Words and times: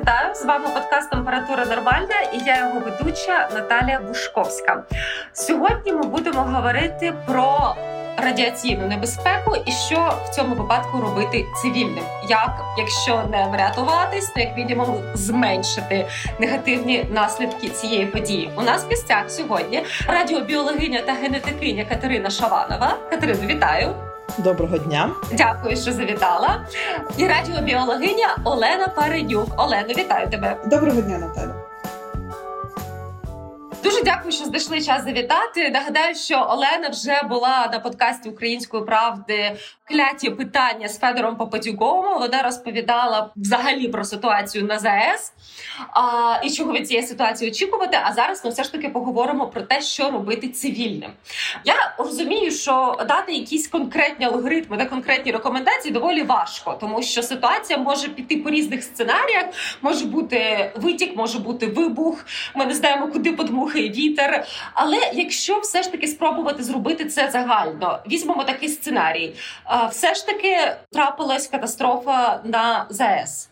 вітаю 0.00 0.34
з 0.34 0.44
вами 0.44 0.68
подкаст 0.74 1.10
Температура 1.10 1.64
Нормальна 1.64 2.20
і 2.32 2.38
я 2.46 2.58
його 2.58 2.80
ведуча 2.80 3.48
Наталія 3.54 4.00
Бушковська. 4.00 4.84
Сьогодні 5.32 5.92
ми 5.92 6.02
будемо 6.02 6.42
говорити 6.42 7.12
про 7.26 7.74
радіаційну 8.16 8.86
небезпеку 8.86 9.56
і 9.66 9.72
що 9.72 10.14
в 10.24 10.28
цьому 10.28 10.54
випадку 10.54 11.00
робити 11.00 11.46
цивільним. 11.62 12.04
Як, 12.28 12.64
якщо 12.78 13.22
не 13.30 13.46
врятуватись, 13.46 14.28
то 14.28 14.40
як 14.40 14.56
мінімум 14.56 14.96
зменшити 15.14 16.06
негативні 16.38 17.04
наслідки 17.10 17.68
цієї 17.68 18.06
події. 18.06 18.50
У 18.56 18.62
нас 18.62 18.84
в 18.84 18.88
гостях 18.88 19.30
сьогодні 19.30 19.84
радіобіологиня 20.08 21.02
та 21.02 21.12
генетикиня 21.12 21.84
Катерина 21.84 22.30
Шаванова. 22.30 22.96
Катерину, 23.10 23.46
вітаю. 23.46 24.09
Доброго 24.38 24.78
дня, 24.78 25.10
дякую, 25.32 25.76
що 25.76 25.92
завітала. 25.92 26.64
І 27.16 27.26
радіобіологиня 27.26 28.36
Олена 28.44 28.88
Паренюк. 28.88 29.48
Олено, 29.56 29.88
вітаю 29.88 30.30
тебе. 30.30 30.56
Доброго 30.66 31.00
дня, 31.00 31.18
Наталя. 31.18 31.54
Дуже 33.82 34.02
дякую, 34.02 34.32
що 34.32 34.44
знайшли 34.44 34.82
час 34.82 35.04
завітати. 35.04 35.70
Нагадаю, 35.70 36.14
що 36.14 36.46
Олена 36.50 36.88
вже 36.88 37.22
була 37.28 37.68
на 37.72 37.78
подкасті 37.78 38.28
Української 38.28 38.84
правди 38.84 39.56
кляті 39.90 40.30
питання 40.30 40.88
з 40.88 40.98
Федором 40.98 41.36
Попадюковим. 41.36 42.18
Вона 42.18 42.42
розповідала 42.42 43.30
взагалі 43.36 43.88
про 43.88 44.04
ситуацію 44.04 44.64
на 44.64 44.78
ЗАЕС 44.78 45.32
а, 45.92 46.40
і 46.44 46.50
чого 46.50 46.72
від 46.72 46.88
цієї 46.88 47.06
ситуації 47.06 47.50
очікувати. 47.50 47.98
А 48.04 48.12
зараз 48.12 48.44
ми 48.44 48.50
все 48.50 48.64
ж 48.64 48.72
таки 48.72 48.88
поговоримо 48.88 49.46
про 49.46 49.62
те, 49.62 49.82
що 49.82 50.10
робити 50.10 50.48
цивільним. 50.48 51.10
Я 51.64 51.94
розумію, 51.98 52.50
що 52.50 52.96
дати 53.08 53.32
якісь 53.32 53.68
конкретні 53.68 54.26
алгоритми 54.26 54.76
та 54.76 54.84
конкретні 54.84 55.32
рекомендації 55.32 55.94
доволі 55.94 56.22
важко, 56.22 56.76
тому 56.80 57.02
що 57.02 57.22
ситуація 57.22 57.78
може 57.78 58.08
піти 58.08 58.36
по 58.36 58.50
різних 58.50 58.82
сценаріях. 58.82 59.44
Може 59.82 60.04
бути 60.04 60.70
витік, 60.76 61.16
може 61.16 61.38
бути 61.38 61.66
вибух. 61.66 62.26
Ми 62.54 62.66
не 62.66 62.74
знаємо, 62.74 63.08
куди 63.08 63.32
подмухає 63.70 63.90
вітер. 63.90 64.46
Але 64.74 65.10
якщо 65.12 65.58
все 65.58 65.82
ж 65.82 65.92
таки 65.92 66.06
спробувати 66.06 66.62
зробити 66.62 67.04
це 67.04 67.30
загально, 67.30 67.98
візьмемо 68.10 68.44
такий 68.44 68.68
сценарій 68.68 69.34
все 69.90 70.14
ж 70.14 70.26
таки 70.26 70.56
трапилась 70.92 71.46
катастрофа 71.46 72.40
на 72.44 72.86
ЗАЕС. 72.90 73.46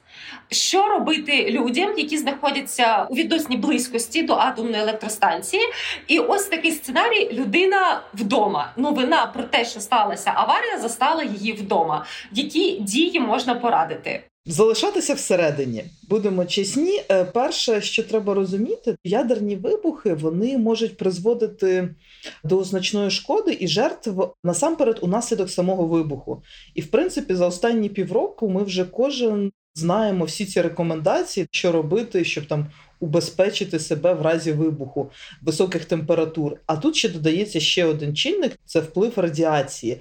Що 0.50 0.88
робити 0.88 1.50
людям, 1.50 1.98
які 1.98 2.18
знаходяться 2.18 3.06
у 3.10 3.14
відносній 3.14 3.56
близькості 3.56 4.22
до 4.22 4.34
атомної 4.34 4.82
електростанції? 4.82 5.62
І 6.06 6.18
ось 6.18 6.44
такий 6.44 6.72
сценарій: 6.72 7.30
людина 7.32 8.00
вдома. 8.14 8.72
Новина 8.76 9.26
про 9.26 9.42
те, 9.42 9.64
що 9.64 9.80
сталася 9.80 10.32
аварія, 10.34 10.78
застала 10.78 11.22
її 11.22 11.52
вдома. 11.52 12.04
Які 12.32 12.80
дії 12.80 13.20
можна 13.20 13.54
порадити? 13.54 14.27
Залишатися 14.50 15.14
всередині, 15.14 15.84
будемо 16.08 16.44
чесні. 16.44 17.02
Е, 17.10 17.24
перше, 17.24 17.80
що 17.80 18.02
треба 18.02 18.34
розуміти, 18.34 18.96
ядерні 19.04 19.56
вибухи 19.56 20.14
вони 20.14 20.58
можуть 20.58 20.96
призводити 20.96 21.94
до 22.44 22.64
значної 22.64 23.10
шкоди 23.10 23.56
і 23.60 23.68
жертв 23.68 24.10
насамперед 24.44 24.98
унаслідок 25.02 25.50
самого 25.50 25.86
вибуху. 25.86 26.42
І 26.74 26.80
в 26.80 26.86
принципі, 26.86 27.34
за 27.34 27.46
останні 27.46 27.88
півроку 27.88 28.48
ми 28.48 28.62
вже 28.62 28.84
кожен 28.84 29.52
знаємо 29.74 30.24
всі 30.24 30.46
ці 30.46 30.62
рекомендації, 30.62 31.46
що 31.50 31.72
робити, 31.72 32.24
щоб 32.24 32.46
там 32.46 32.66
убезпечити 33.00 33.78
себе 33.78 34.14
в 34.14 34.22
разі 34.22 34.52
вибуху 34.52 35.10
високих 35.42 35.84
температур. 35.84 36.56
А 36.66 36.76
тут 36.76 36.96
ще 36.96 37.08
додається 37.08 37.60
ще 37.60 37.84
один 37.84 38.16
чинник 38.16 38.58
це 38.64 38.80
вплив 38.80 39.12
радіації. 39.16 40.00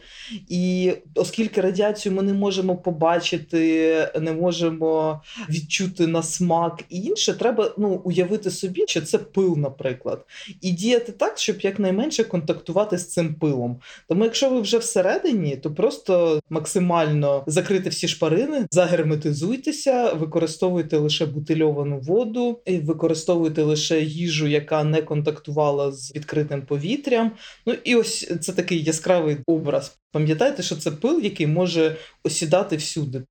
І 0.50 0.94
оскільки 1.16 1.62
радіацію 1.62 2.16
ми 2.16 2.24
не 2.24 2.34
можемо 2.34 2.76
побачити, 2.76 4.12
не 4.20 4.32
можемо 4.32 5.22
відчути 5.50 6.08
на 6.08 6.24
смак 6.24 6.84
і 6.90 7.02
інше, 7.02 7.34
треба 7.34 7.74
ну, 7.78 8.02
уявити 8.04 8.52
собі, 8.52 8.86
що 8.88 9.02
це 9.02 9.18
пил, 9.18 9.58
наприклад, 9.58 10.26
і 10.62 10.72
діяти 10.72 11.12
так, 11.12 11.38
щоб 11.38 11.62
якнайменше 11.62 12.24
контактувати 12.24 12.98
з 12.98 13.08
цим 13.08 13.36
пилом. 13.36 13.80
Тому, 14.08 14.24
якщо 14.24 14.50
ви 14.50 14.62
вже 14.62 14.78
всередині, 14.78 15.56
то 15.56 15.72
просто 15.72 16.42
максимально 16.50 17.44
закрити 17.48 17.90
всі 17.90 18.08
шпарини, 18.08 18.68
загерметизуйтеся, 18.72 20.14
використовуйте 20.14 20.98
лише 20.98 21.26
бутильовану 21.26 22.00
воду 22.00 22.60
використовуєте 22.88 23.64
лише 23.64 24.02
їжу, 24.02 24.48
яка 24.48 24.84
не 24.84 25.02
контактувала 25.02 25.92
з 25.92 26.16
відкритим 26.16 26.62
повітрям. 26.62 27.32
Ну 27.66 27.76
і 27.84 27.96
ось 27.96 28.40
це 28.42 28.54
такий 28.54 28.84
яскравий 28.84 29.38
образ. 29.48 29.98
Пам'ятайте, 30.12 30.64
що 30.64 30.76
це 30.76 30.92
пил, 30.92 31.22
який 31.24 31.48
може 31.48 31.96
осідати 32.24 32.76
всюди. 32.78 33.22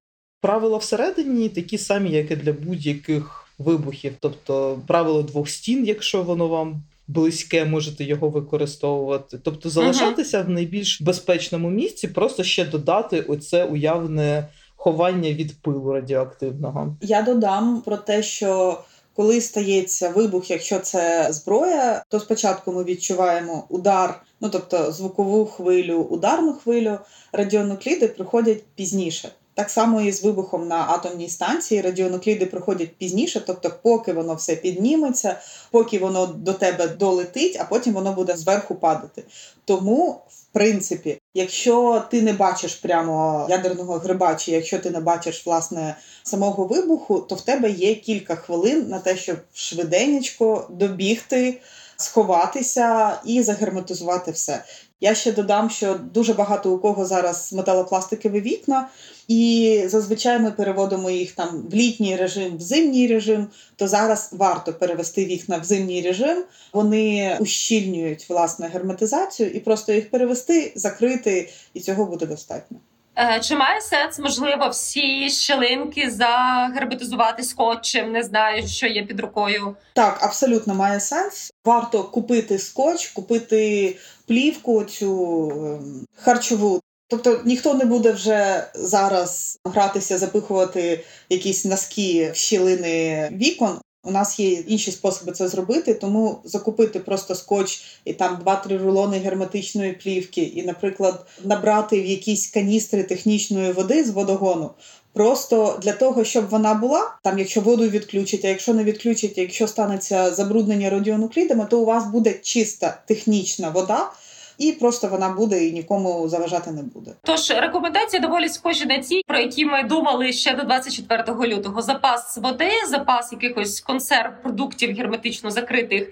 Правила 0.41 0.79
всередині 0.79 1.49
такі 1.49 1.79
самі, 1.79 2.11
як 2.11 2.31
і 2.31 2.37
для 2.37 2.53
будь-яких 2.53 3.49
вибухів, 3.59 4.13
тобто 4.21 4.83
правило 4.87 5.23
двох 5.23 5.49
стін, 5.49 5.85
якщо 5.85 6.23
воно 6.23 6.49
вам. 6.49 6.83
Близьке 7.09 7.65
можете 7.65 8.05
його 8.05 8.29
використовувати, 8.29 9.39
тобто 9.43 9.71
залишатися 9.71 10.39
uh-huh. 10.39 10.47
в 10.47 10.49
найбільш 10.49 11.03
безпечному 11.03 11.71
місці, 11.71 12.09
просто 12.09 12.45
ще 12.45 12.65
додати 12.65 13.21
оце 13.21 13.65
уявне 13.65 14.49
ховання 14.77 15.33
від 15.33 15.63
пилу 15.63 15.93
радіоактивного. 15.93 16.97
Я 17.01 17.23
додам 17.23 17.83
про 17.85 17.97
те, 17.97 18.23
що 18.23 18.81
коли 19.17 19.41
стається 19.41 20.09
вибух, 20.09 20.51
якщо 20.51 20.79
це 20.79 21.29
зброя, 21.31 22.05
то 22.09 22.21
спочатку 22.21 22.73
ми 22.73 22.85
відчуваємо 22.85 23.67
удар, 23.69 24.23
ну 24.41 24.49
тобто 24.51 24.93
звукову 24.93 25.47
хвилю, 25.47 25.99
ударну 25.99 26.53
хвилю, 26.53 26.99
радіонукліди 27.33 28.09
приходять 28.09 28.65
пізніше. 28.75 29.29
Так 29.57 29.71
само 29.71 30.01
і 30.01 30.13
з 30.13 30.23
вибухом 30.23 30.69
на 30.69 30.87
атомній 30.89 31.29
станції 31.29 31.81
радіонукліди 31.81 32.47
приходять 32.47 32.97
пізніше, 32.97 33.43
тобто, 33.47 33.73
поки 33.83 34.13
воно 34.13 34.35
все 34.35 34.57
підніметься, 34.57 35.41
поки 35.71 35.99
воно 35.99 36.27
до 36.27 36.53
тебе 36.53 36.89
долетить, 36.89 37.57
а 37.61 37.65
потім 37.65 37.93
воно 37.93 38.13
буде 38.13 38.37
зверху 38.37 38.75
падати. 38.75 39.25
Тому, 39.65 40.21
в 40.29 40.45
принципі, 40.53 41.21
якщо 41.35 42.05
ти 42.11 42.23
не 42.23 42.33
бачиш 42.33 42.75
прямо 42.75 43.47
ядерного 43.51 43.99
гриба, 43.99 44.35
чи 44.35 44.53
якщо 44.53 44.79
ти 44.79 44.91
не 44.91 45.01
бачиш 45.01 45.47
власне 45.47 45.97
самого 46.23 46.65
вибуху, 46.65 47.21
то 47.21 47.35
в 47.35 47.41
тебе 47.41 47.71
є 47.71 47.95
кілька 47.95 48.37
хвилин 48.37 48.89
на 48.89 48.99
те, 48.99 49.17
щоб 49.17 49.37
швиденечко 49.55 50.67
добігти. 50.71 51.61
Сховатися 51.99 53.19
і 53.25 53.43
загерметизувати 53.43 54.31
все. 54.31 54.65
Я 55.01 55.15
ще 55.15 55.33
додам, 55.33 55.71
що 55.71 55.95
дуже 55.95 56.35
багато 56.35 56.73
у 56.73 56.79
кого 56.79 57.07
зараз 57.07 57.53
металопластикові 57.53 58.41
вікна, 58.41 58.89
і 59.29 59.83
зазвичай 59.87 60.39
ми 60.39 60.51
переводимо 60.51 61.11
їх 61.11 61.33
там 61.33 61.67
в 61.71 61.75
літній 61.75 62.17
режим, 62.17 62.57
в 62.57 62.61
зимній 62.61 63.07
режим. 63.07 63.47
То 63.77 63.89
зараз 63.89 64.31
варто 64.33 64.73
перевести 64.73 65.25
вікна 65.25 65.59
в 65.59 65.65
зимній 65.65 66.03
режим. 66.03 66.45
Вони 66.73 67.37
ущільнюють 67.41 68.29
власне 68.29 68.69
герметизацію, 68.69 69.51
і 69.51 69.61
просто 69.61 69.93
їх 69.93 70.11
перевести, 70.11 70.73
закрити, 70.77 71.51
і 71.75 71.81
цього 71.81 72.05
буде 72.05 72.27
достатньо. 72.27 72.79
Е, 73.19 73.41
чи 73.41 73.57
має 73.57 73.81
сенс, 73.81 74.19
можливо, 74.19 74.69
всі 74.69 75.31
щелинки 75.31 76.11
загерметизувати 76.11 77.43
скотчем? 77.43 78.13
Не 78.13 78.23
знаю, 78.23 78.69
що 78.69 78.87
є 78.87 79.03
під 79.03 79.21
рукою. 79.21 79.77
Так, 79.93 80.19
абсолютно 80.23 80.75
має 80.75 81.01
сенс. 81.01 81.53
Варто 81.65 82.05
купити 82.05 82.59
скотч, 82.59 83.07
купити 83.07 83.97
плівку 84.27 84.85
цю 84.85 85.51
ем, 85.51 86.07
харчову. 86.15 86.81
Тобто 87.09 87.41
ніхто 87.45 87.75
не 87.75 87.85
буде 87.85 88.13
вже 88.13 88.67
зараз 88.75 89.59
гратися, 89.65 90.19
запихувати 90.19 91.05
якісь 91.29 91.65
носки 91.65 92.31
в 92.35 92.37
щілини 92.37 93.29
вікон. 93.33 93.79
У 94.07 94.11
нас 94.11 94.41
є 94.41 94.51
інші 94.51 94.93
способи 94.93 95.33
це 95.33 95.49
зробити, 95.49 95.95
тому 95.95 96.39
закупити 96.45 97.01
просто 97.01 97.35
скотч 97.35 97.85
і 98.05 98.13
там 98.13 98.43
2-3 98.47 98.79
рулони 98.79 99.19
герметичної 99.19 99.93
плівки, 99.93 100.43
і, 100.43 100.63
наприклад, 100.63 101.27
набрати 101.45 102.01
в 102.01 102.07
якісь 102.07 102.51
каністри 102.51 103.03
технічної 103.03 103.73
води 103.73 104.05
з 104.05 104.11
водогону. 104.11 104.71
Просто 105.17 105.79
для 105.83 105.93
того, 105.93 106.25
щоб 106.25 106.49
вона 106.49 106.75
була 106.75 107.11
там, 107.23 107.39
якщо 107.39 107.61
воду 107.61 107.89
відключить, 107.89 108.45
а 108.45 108.49
якщо 108.49 108.75
не 108.75 108.85
відключить, 108.85 109.39
якщо 109.39 109.69
станеться 109.69 110.31
забруднення 110.31 110.91
радіонуклідами, 110.91 111.67
то 111.71 111.79
у 111.79 111.85
вас 111.85 112.07
буде 112.07 112.35
чиста 112.43 112.99
технічна 113.07 113.69
вода 113.69 114.11
і 114.59 114.73
просто 114.73 115.09
вона 115.09 115.29
буде 115.29 115.67
і 115.67 115.73
нікому 115.73 116.29
заважати 116.29 116.71
не 116.71 116.83
буде. 116.83 117.11
Тож 117.23 117.51
рекомендації 117.51 118.21
доволі 118.21 118.49
схожі 118.49 118.87
на 118.87 118.99
ті, 118.99 119.23
про 119.27 119.39
які 119.39 119.65
ми 119.65 119.83
думали 119.83 120.33
ще 120.33 120.57
до 120.57 120.63
24 120.63 121.55
лютого. 121.55 121.83
Запас 121.83 122.39
води, 122.43 122.71
запас 122.89 123.33
якихось 123.33 123.81
консерв, 123.81 124.33
продуктів 124.43 124.97
герметично 124.97 125.51
закритих. 125.51 126.09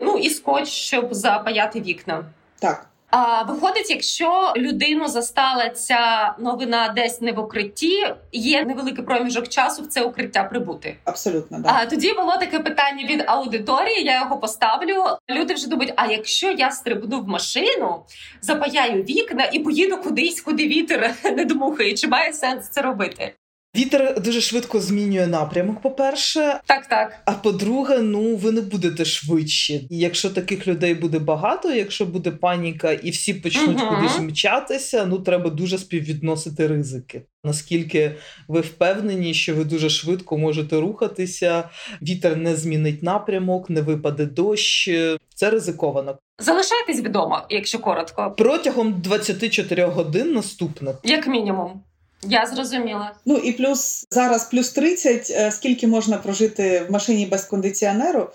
Ну 0.00 0.18
і 0.18 0.30
скотч, 0.30 0.68
щоб 0.68 1.14
запаяти 1.14 1.80
вікна. 1.80 2.24
Так. 2.58 2.86
А 3.16 3.42
виходить, 3.42 3.90
якщо 3.90 4.52
людину 4.56 5.08
застала 5.08 5.68
ця 5.68 6.34
новина 6.38 6.92
десь 6.96 7.20
не 7.20 7.32
в 7.32 7.38
укритті, 7.38 8.14
є 8.32 8.64
невеликий 8.64 9.04
проміжок 9.04 9.48
часу 9.48 9.82
в 9.82 9.86
це 9.86 10.02
укриття 10.02 10.44
прибути. 10.44 10.96
Абсолютно 11.04 11.58
да. 11.58 11.70
А 11.72 11.86
тоді 11.86 12.12
було 12.12 12.36
таке 12.36 12.58
питання 12.58 13.04
від 13.04 13.24
аудиторії. 13.26 14.04
Я 14.04 14.20
його 14.20 14.38
поставлю. 14.38 15.04
Люди 15.30 15.54
вже 15.54 15.68
думають: 15.68 15.92
а 15.96 16.06
якщо 16.06 16.50
я 16.50 16.70
стрибну 16.70 17.20
в 17.20 17.28
машину, 17.28 18.02
запаяю 18.40 19.02
вікна 19.02 19.48
і 19.52 19.58
поїду 19.58 19.96
кудись, 19.96 20.40
куди 20.40 20.66
вітер 20.66 21.14
не 21.36 21.44
дмухає, 21.44 21.94
чи 21.94 22.08
має 22.08 22.32
сенс 22.32 22.68
це 22.68 22.82
робити? 22.82 23.34
Вітер 23.76 24.22
дуже 24.22 24.40
швидко 24.40 24.80
змінює 24.80 25.26
напрямок. 25.26 25.80
По 25.80 25.90
перше, 25.90 26.60
так, 26.66 26.86
так. 26.86 27.20
А 27.24 27.32
по-друге, 27.32 27.98
ну 27.98 28.36
ви 28.36 28.52
не 28.52 28.60
будете 28.60 29.04
швидші. 29.04 29.86
І 29.90 29.98
якщо 29.98 30.30
таких 30.30 30.66
людей 30.66 30.94
буде 30.94 31.18
багато, 31.18 31.72
якщо 31.72 32.06
буде 32.06 32.30
паніка 32.30 32.92
і 32.92 33.10
всі 33.10 33.34
почнуть 33.34 33.78
uh-huh. 33.78 33.96
кудись 33.96 34.18
мчатися, 34.18 35.06
ну 35.06 35.18
треба 35.18 35.50
дуже 35.50 35.78
співвідносити 35.78 36.66
ризики. 36.66 37.22
Наскільки 37.44 38.14
ви 38.48 38.60
впевнені, 38.60 39.34
що 39.34 39.54
ви 39.54 39.64
дуже 39.64 39.90
швидко 39.90 40.38
можете 40.38 40.80
рухатися, 40.80 41.68
вітер 42.02 42.36
не 42.36 42.56
змінить 42.56 43.02
напрямок, 43.02 43.70
не 43.70 43.80
випаде 43.80 44.26
дощ. 44.26 44.90
Це 45.34 45.50
ризиковано. 45.50 46.18
Залишайтесь 46.38 47.00
вдома, 47.00 47.46
якщо 47.50 47.78
коротко, 47.78 48.34
протягом 48.38 49.00
24 49.00 49.84
годин 49.84 50.32
наступних, 50.32 50.96
як 51.04 51.26
мінімум. 51.26 51.82
Я 52.28 52.46
зрозуміла. 52.46 53.12
Ну 53.26 53.36
і 53.36 53.52
плюс 53.52 54.06
зараз 54.10 54.44
плюс 54.44 54.70
30, 54.70 55.30
е, 55.30 55.52
скільки 55.52 55.86
можна 55.86 56.18
прожити 56.18 56.86
в 56.88 56.92
машині 56.92 57.26
без 57.26 57.44
кондиціонеру. 57.44 58.28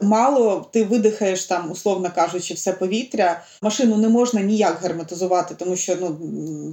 Мало 0.00 0.68
ти 0.72 0.84
видихаєш 0.84 1.44
там, 1.44 1.70
условно 1.70 2.10
кажучи, 2.14 2.54
все 2.54 2.72
повітря. 2.72 3.42
Машину 3.62 3.96
не 3.96 4.08
можна 4.08 4.40
ніяк 4.40 4.82
герметизувати, 4.82 5.54
тому 5.54 5.76
що 5.76 5.96
ну 6.00 6.16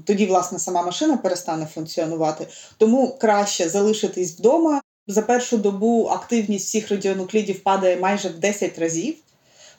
тоді 0.05 0.25
власне 0.25 0.59
сама 0.59 0.81
машина 0.81 1.17
перестане 1.17 1.67
функціонувати. 1.73 2.47
Тому 2.77 3.17
краще 3.19 3.69
залишитись 3.69 4.39
вдома. 4.39 4.81
За 5.07 5.21
першу 5.21 5.57
добу 5.57 6.07
активність 6.07 6.67
всіх 6.67 6.89
радіонуклідів 6.89 7.63
падає 7.63 7.97
майже 7.97 8.29
в 8.29 8.39
10 8.39 8.79
разів. 8.79 9.15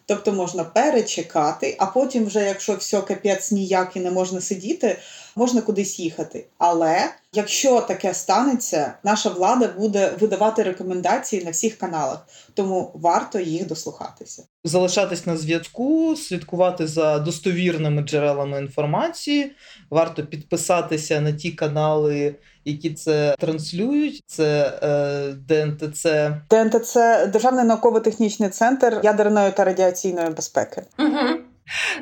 Тобто 0.06 0.32
можна 0.32 0.64
перечекати, 0.64 1.76
а 1.78 1.86
потім, 1.86 2.26
вже 2.26 2.44
якщо 2.44 2.74
все 2.74 3.00
капець 3.00 3.52
ніяк 3.52 3.96
і 3.96 4.00
не 4.00 4.10
можна 4.10 4.40
сидіти, 4.40 4.98
можна 5.36 5.60
кудись 5.60 5.98
їхати. 5.98 6.46
Але 6.58 7.10
якщо 7.32 7.80
таке 7.80 8.14
станеться, 8.14 8.92
наша 9.04 9.30
влада 9.30 9.68
буде 9.78 10.12
видавати 10.20 10.62
рекомендації 10.62 11.44
на 11.44 11.50
всіх 11.50 11.78
каналах, 11.78 12.26
тому 12.54 12.90
варто 12.94 13.40
їх 13.40 13.66
дослухатися. 13.66 14.42
Залишатись 14.64 15.26
на 15.26 15.36
зв'язку, 15.36 16.16
слідкувати 16.16 16.86
за 16.86 17.18
достовірними 17.18 18.02
джерелами 18.02 18.58
інформації. 18.58 19.52
Варто 19.90 20.26
підписатися 20.26 21.20
на 21.20 21.32
ті 21.32 21.50
канали, 21.50 22.34
які 22.64 22.94
це 22.94 23.36
транслюють. 23.38 24.22
Це 24.26 24.78
е, 24.82 25.32
ДНТЦ. 25.32 26.06
ДНТЦ 26.50 26.94
Державний 27.32 27.64
науково-технічний 27.64 28.48
центр 28.48 29.00
ядерної 29.04 29.52
та 29.52 29.64
радіаційної 29.64 30.30
безпеки. 30.30 30.82
Угу. 30.98 31.43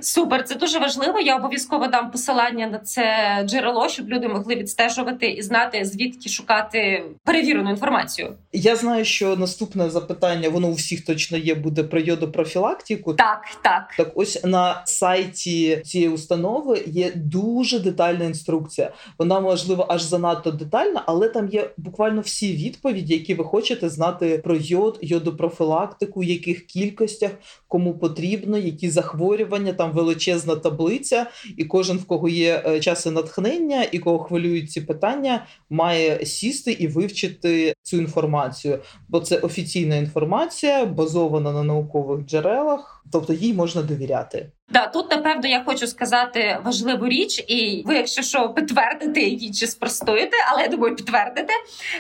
Супер, 0.01 0.45
це 0.45 0.55
дуже 0.55 0.79
важливо. 0.79 1.21
Я 1.21 1.37
обов'язково 1.37 1.87
дам 1.87 2.11
посилання 2.11 2.67
на 2.67 2.79
це 2.79 3.05
джерело, 3.47 3.89
щоб 3.89 4.09
люди 4.09 4.29
могли 4.29 4.55
відстежувати 4.55 5.27
і 5.27 5.43
знати 5.43 5.85
звідки 5.85 6.29
шукати 6.29 7.05
перевірену 7.25 7.71
інформацію. 7.71 8.35
Я 8.53 8.77
знаю, 8.77 9.05
що 9.05 9.37
наступне 9.37 9.91
запитання 9.91 10.49
воно 10.49 10.69
у 10.69 10.73
всіх 10.73 11.05
точно 11.05 11.39
є. 11.39 11.55
Буде 11.55 11.83
про 11.83 12.01
йодопрофілактику. 12.01 13.15
Так, 13.15 13.43
так. 13.63 13.95
Так, 13.97 14.13
ось 14.15 14.45
на 14.45 14.83
сайті 14.87 15.77
цієї 15.77 16.09
установи 16.09 16.83
є 16.87 17.13
дуже 17.15 17.79
детальна 17.79 18.25
інструкція. 18.25 18.93
Вона 19.19 19.41
можливо 19.41 19.87
аж 19.89 20.03
занадто 20.03 20.51
детальна, 20.51 21.03
але 21.07 21.29
там 21.29 21.49
є 21.49 21.71
буквально 21.77 22.21
всі 22.21 22.53
відповіді, 22.53 23.15
які 23.15 23.35
ви 23.35 23.45
хочете 23.45 23.89
знати 23.89 24.41
про 24.45 24.57
йод, 24.57 24.99
йодопрофілактику, 25.03 26.21
в 26.21 26.25
яких 26.25 26.67
кількостях, 26.67 27.31
кому 27.69 27.95
потрібно, 27.95 28.59
які 28.59 28.91
захворювання 28.91 29.62
захворювання, 29.63 29.73
там 29.73 29.93
величезна 29.93 30.57
таблиця, 30.57 31.27
і 31.57 31.65
кожен, 31.65 31.99
в 31.99 32.05
кого 32.07 32.29
є 32.29 32.63
е, 32.67 32.81
час 32.81 33.07
і 33.07 33.11
натхнення, 33.11 33.87
і 33.93 33.99
кого 33.99 34.19
хвилюють 34.19 34.71
ці 34.71 34.81
питання, 34.81 35.47
має 35.71 36.27
сісти 36.27 36.73
і 36.73 36.89
вивчити 36.89 37.75
цю 37.83 37.97
інформацію. 37.97 38.79
Бо 39.09 39.21
це 39.21 39.39
офіційна 39.39 39.97
інформація, 39.97 40.85
базована 40.85 41.53
на 41.53 41.63
наукових 41.63 42.27
джерелах, 42.27 43.05
тобто 43.13 43.33
їй 43.33 43.55
можна 43.55 43.83
довіряти. 43.83 44.51
Да, 44.69 44.87
тут 44.87 45.11
напевно 45.11 45.49
я 45.49 45.65
хочу 45.65 45.87
сказати 45.87 46.59
важливу 46.65 47.07
річ, 47.07 47.45
і 47.49 47.83
ви, 47.87 47.95
якщо 47.95 48.23
що, 48.23 48.49
підтвердите 48.49 49.21
її 49.21 49.51
чи 49.53 49.67
спростуєте, 49.67 50.37
але 50.53 50.63
я 50.63 50.69
думаю, 50.69 50.97
підтвердите, 50.97 51.53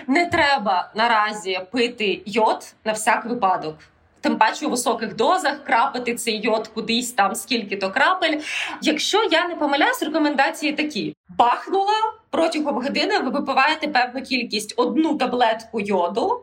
не 0.09 0.27
треба 0.27 0.93
наразі 0.97 1.61
пити 1.73 2.23
йод 2.27 2.75
на 2.85 2.93
всяк 2.93 3.27
випадок 3.27 3.75
тим 4.23 4.39
паче 4.39 4.67
у 4.67 4.71
високих 4.71 5.17
дозах 5.17 5.65
крапити 5.65 6.15
цей 6.15 6.41
йод 6.41 6.69
кудись 6.69 7.13
там, 7.13 7.35
скільки 7.35 7.77
то 7.77 7.91
крапель. 7.91 8.41
Якщо 8.83 9.25
я 9.25 9.49
не 9.49 9.55
помиляюсь, 9.55 10.03
рекомендації 10.03 10.73
такі: 10.73 11.17
бахнула 11.39 12.13
протягом 12.31 12.75
години. 12.75 13.19
Ви 13.19 13.31
випиваєте 13.31 13.89
певну 13.89 14.23
кількість 14.23 14.75
одну 14.77 15.17
таблетку 15.17 15.81
йоду 15.81 16.43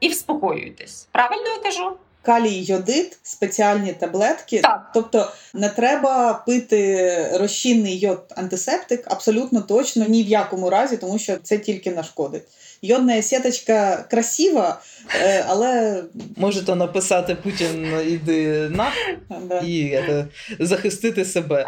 і 0.00 0.08
вспокоюєтесь. 0.08 1.08
Правильно 1.12 1.48
я 1.48 1.62
кажу? 1.62 1.96
Калій 2.22 2.62
йодит, 2.62 3.18
спеціальні 3.22 3.92
таблетки. 3.92 4.60
Так. 4.60 4.90
Тобто 4.94 5.32
не 5.54 5.68
треба 5.68 6.34
пити 6.46 7.28
розчинний 7.34 7.98
йод 7.98 8.22
антисептик 8.36 9.04
абсолютно 9.06 9.60
точно 9.60 10.04
ні 10.08 10.22
в 10.22 10.26
якому 10.26 10.70
разі, 10.70 10.96
тому 10.96 11.18
що 11.18 11.36
це 11.36 11.58
тільки 11.58 11.90
нашкодить 11.90 12.44
йодна 12.82 13.22
сіточка 13.22 14.04
красива, 14.10 14.80
е, 15.20 15.44
але 15.48 16.02
можете 16.36 16.74
написати 16.74 17.34
Путін 17.34 17.88
іди 18.08 18.68
на 18.68 18.92
і 19.64 19.82
е, 19.82 20.26
захистити 20.58 21.24
себе. 21.24 21.66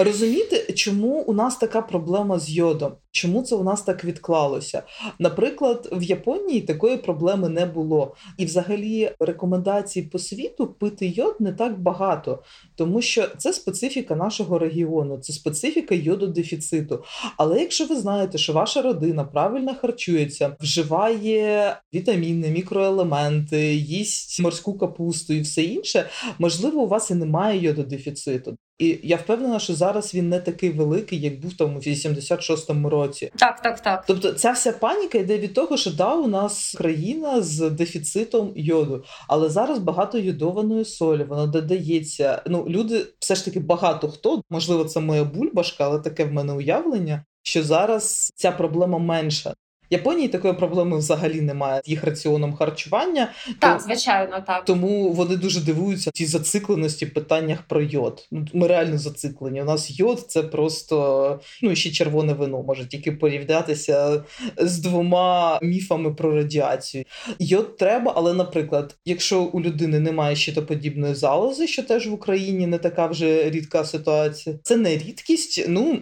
Розумієте, 0.00 0.72
чому 0.72 1.08
у 1.08 1.32
нас 1.32 1.56
така 1.56 1.82
проблема 1.82 2.38
з 2.38 2.50
йодом? 2.50 2.92
Чому 3.10 3.42
це 3.42 3.56
у 3.56 3.62
нас 3.64 3.82
так 3.82 4.04
відклалося? 4.04 4.82
Наприклад, 5.18 5.88
в 5.92 6.02
Японії 6.02 6.60
такої 6.60 6.96
проблеми 6.96 7.48
не 7.48 7.66
було, 7.66 8.14
і 8.36 8.44
взагалі 8.44 9.10
рекомендацій 9.20 10.02
по 10.02 10.18
світу 10.18 10.66
пити 10.66 11.06
йод 11.06 11.36
не 11.40 11.52
так 11.52 11.80
багато, 11.80 12.42
тому 12.76 13.02
що 13.02 13.28
це 13.38 13.52
специфіка 13.52 14.16
нашого 14.16 14.58
регіону, 14.58 15.18
це 15.18 15.32
специфіка 15.32 15.94
йододефіциту. 15.94 17.04
Але 17.36 17.60
якщо 17.60 17.86
ви 17.86 17.96
знаєте, 17.96 18.38
що 18.38 18.52
ваша 18.52 18.82
родина 18.82 19.24
правильно 19.24 19.74
харчується, 19.74 20.56
вживає 20.60 21.76
вітаміни, 21.94 22.48
мікроелементи, 22.48 23.74
їсть 23.74 24.40
морську 24.40 24.78
капусту 24.78 25.32
і 25.34 25.40
все 25.40 25.62
інше, 25.62 26.08
можливо, 26.38 26.82
у 26.82 26.88
вас 26.88 27.10
і 27.10 27.14
немає 27.14 27.62
йододефіциту. 27.62 28.56
І 28.78 28.98
я 29.02 29.16
впевнена, 29.16 29.58
що 29.58 29.74
зараз 29.74 30.14
він 30.14 30.28
не 30.28 30.40
такий 30.40 30.70
великий, 30.70 31.20
як 31.20 31.40
був 31.40 31.56
там 31.56 31.76
у 31.76 31.78
86-му 31.78 32.90
році. 32.90 33.30
Так, 33.36 33.62
так, 33.62 33.80
так. 33.80 34.04
Тобто, 34.06 34.32
ця 34.32 34.52
вся 34.52 34.72
паніка 34.72 35.18
йде 35.18 35.38
від 35.38 35.54
того, 35.54 35.76
що 35.76 35.90
да, 35.90 36.14
у 36.14 36.28
нас 36.28 36.74
країна 36.78 37.42
з 37.42 37.70
дефіцитом 37.70 38.52
йоду, 38.56 39.04
але 39.28 39.48
зараз 39.48 39.78
багато 39.78 40.18
йодованої 40.18 40.84
солі, 40.84 41.24
воно 41.24 41.46
додається. 41.46 42.42
Ну, 42.46 42.64
люди 42.68 43.06
все 43.18 43.34
ж 43.34 43.44
таки 43.44 43.60
багато 43.60 44.08
хто, 44.08 44.42
можливо, 44.50 44.84
це 44.84 45.00
моя 45.00 45.24
бульбашка, 45.24 45.84
але 45.84 46.00
таке 46.00 46.24
в 46.24 46.32
мене 46.32 46.52
уявлення. 46.52 47.24
Що 47.42 47.62
зараз 47.62 48.32
ця 48.34 48.52
проблема 48.52 48.98
менша. 48.98 49.54
Японії 49.90 50.28
такої 50.28 50.54
проблеми 50.54 50.98
взагалі 50.98 51.40
немає 51.40 51.80
з 51.84 51.88
їх 51.88 52.04
раціоном 52.04 52.54
харчування. 52.54 53.32
Так, 53.58 53.78
то, 53.78 53.84
звичайно, 53.84 54.44
так 54.46 54.64
тому 54.64 55.12
вони 55.12 55.36
дуже 55.36 55.60
дивуються 55.60 56.10
цій 56.10 56.26
зацикленості 56.26 57.04
в 57.04 57.14
питаннях 57.14 57.62
про 57.62 57.82
йод. 57.82 58.28
Ну 58.30 58.46
ми 58.54 58.66
реально 58.66 58.98
зациклені. 58.98 59.62
У 59.62 59.64
нас 59.64 59.98
йод 59.98 60.24
це 60.28 60.42
просто 60.42 61.40
ну 61.62 61.76
ще 61.76 61.90
червоне 61.90 62.32
вино 62.32 62.62
може 62.62 62.88
тільки 62.88 63.12
порівнятися 63.12 64.24
з 64.56 64.78
двома 64.78 65.58
міфами 65.62 66.14
про 66.14 66.34
радіацію. 66.34 67.04
Йод 67.38 67.76
треба, 67.76 68.12
але, 68.16 68.34
наприклад, 68.34 68.96
якщо 69.04 69.42
у 69.42 69.60
людини 69.60 70.00
немає 70.00 70.36
щитоподібної 70.36 71.14
залози, 71.14 71.66
що 71.66 71.82
теж 71.82 72.06
в 72.06 72.12
Україні 72.12 72.66
не 72.66 72.78
така 72.78 73.06
вже 73.06 73.50
рідка 73.50 73.84
ситуація, 73.84 74.56
це 74.62 74.76
не 74.76 74.96
рідкість. 74.96 75.64
Ну 75.68 75.98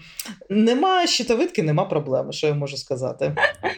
немає 0.50 1.06
щитовидки, 1.06 1.62
нема 1.62 1.84
проблеми. 1.84 2.32
Що 2.32 2.46
я 2.46 2.54
можу 2.54 2.76
сказати. 2.76 3.29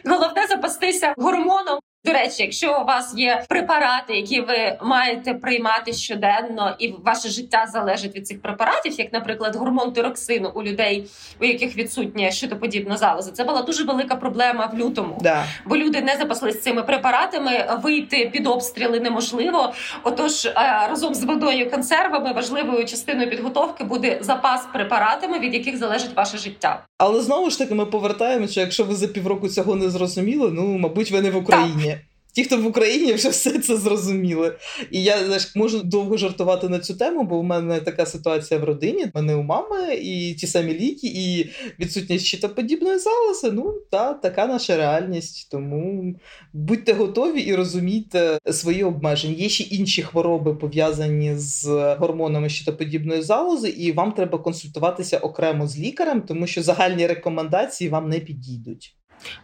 Головне 0.05 0.47
запастися 0.47 1.13
гормоном 1.17 1.79
до 2.05 2.13
речі, 2.13 2.43
якщо 2.43 2.81
у 2.81 2.85
вас 2.85 3.13
є 3.17 3.43
препарати, 3.49 4.13
які 4.13 4.41
ви 4.41 4.77
маєте 4.81 5.33
приймати 5.33 5.93
щоденно, 5.93 6.75
і 6.79 6.93
ваше 7.03 7.29
життя 7.29 7.67
залежить 7.73 8.15
від 8.15 8.27
цих 8.27 8.41
препаратів, 8.41 8.99
як, 8.99 9.13
наприклад, 9.13 9.55
гормон 9.55 9.93
тироксину 9.93 10.51
у 10.55 10.63
людей, 10.63 11.07
у 11.41 11.45
яких 11.45 11.77
відсутня 11.77 12.31
щитоподібна 12.31 12.97
залоза, 12.97 13.31
це 13.31 13.43
була 13.43 13.61
дуже 13.61 13.83
велика 13.83 14.15
проблема 14.15 14.65
в 14.73 14.77
лютому, 14.77 15.17
да. 15.21 15.45
бо 15.65 15.77
люди 15.77 16.01
не 16.01 16.17
запаслись 16.17 16.61
цими 16.61 16.83
препаратами. 16.83 17.79
Вийти 17.83 18.29
під 18.33 18.47
обстріли 18.47 18.99
неможливо. 18.99 19.73
Отож, 20.03 20.45
е, 20.45 20.53
разом 20.89 21.15
з 21.15 21.23
водою 21.23 21.71
консервами 21.71 22.33
важливою 22.33 22.85
частиною 22.85 23.29
підготовки 23.29 23.83
буде 23.83 24.17
запас 24.21 24.67
препаратами, 24.73 25.39
від 25.39 25.53
яких 25.53 25.77
залежить 25.77 26.15
ваше 26.15 26.37
життя. 26.37 26.85
Але 26.97 27.21
знову 27.21 27.49
ж 27.49 27.57
таки, 27.57 27.75
ми 27.75 27.85
повертаємося. 27.85 28.61
Якщо 28.61 28.83
ви 28.83 28.95
за 28.95 29.07
півроку 29.07 29.47
цього 29.47 29.75
не 29.75 29.89
зрозуміли, 29.89 30.51
ну 30.53 30.77
мабуть, 30.77 31.11
ви 31.11 31.21
не 31.21 31.31
в 31.31 31.37
Україні. 31.37 31.83
Так. 31.85 31.92
Ті, 32.33 32.43
хто 32.43 32.57
в 32.57 32.67
Україні 32.67 33.13
вже 33.13 33.29
все 33.29 33.59
це 33.59 33.77
зрозуміли. 33.77 34.55
І 34.91 35.03
я 35.03 35.25
знаєш, 35.25 35.55
можу 35.55 35.83
довго 35.83 36.17
жартувати 36.17 36.69
на 36.69 36.79
цю 36.79 36.93
тему, 36.93 37.23
бо 37.23 37.39
в 37.39 37.43
мене 37.43 37.79
така 37.79 38.05
ситуація 38.05 38.59
в 38.59 38.63
родині. 38.63 39.05
У 39.05 39.09
мене 39.13 39.35
у 39.35 39.43
мами 39.43 39.95
і 39.95 40.33
ті 40.33 40.47
самі 40.47 40.73
ліки, 40.73 41.07
і 41.07 41.49
відсутність 41.79 42.25
щитоподібної 42.25 42.99
залози. 42.99 43.51
Ну 43.51 43.81
та 43.91 44.13
така 44.13 44.47
наша 44.47 44.77
реальність. 44.77 45.47
Тому 45.51 46.15
будьте 46.53 46.93
готові 46.93 47.41
і 47.41 47.55
розумійте 47.55 48.39
свої 48.51 48.83
обмеження. 48.83 49.33
Є 49.33 49.49
ще 49.49 49.63
інші 49.63 50.01
хвороби 50.01 50.55
пов'язані 50.55 51.35
з 51.35 51.65
гормонами 51.95 52.49
щитоподібної 52.49 53.21
залози, 53.21 53.69
і 53.69 53.91
вам 53.91 54.11
треба 54.11 54.37
консультуватися 54.37 55.17
окремо 55.17 55.67
з 55.67 55.79
лікарем, 55.79 56.21
тому 56.21 56.47
що 56.47 56.63
загальні 56.63 57.07
рекомендації 57.07 57.89
вам 57.89 58.09
не 58.09 58.19
підійдуть. 58.19 58.95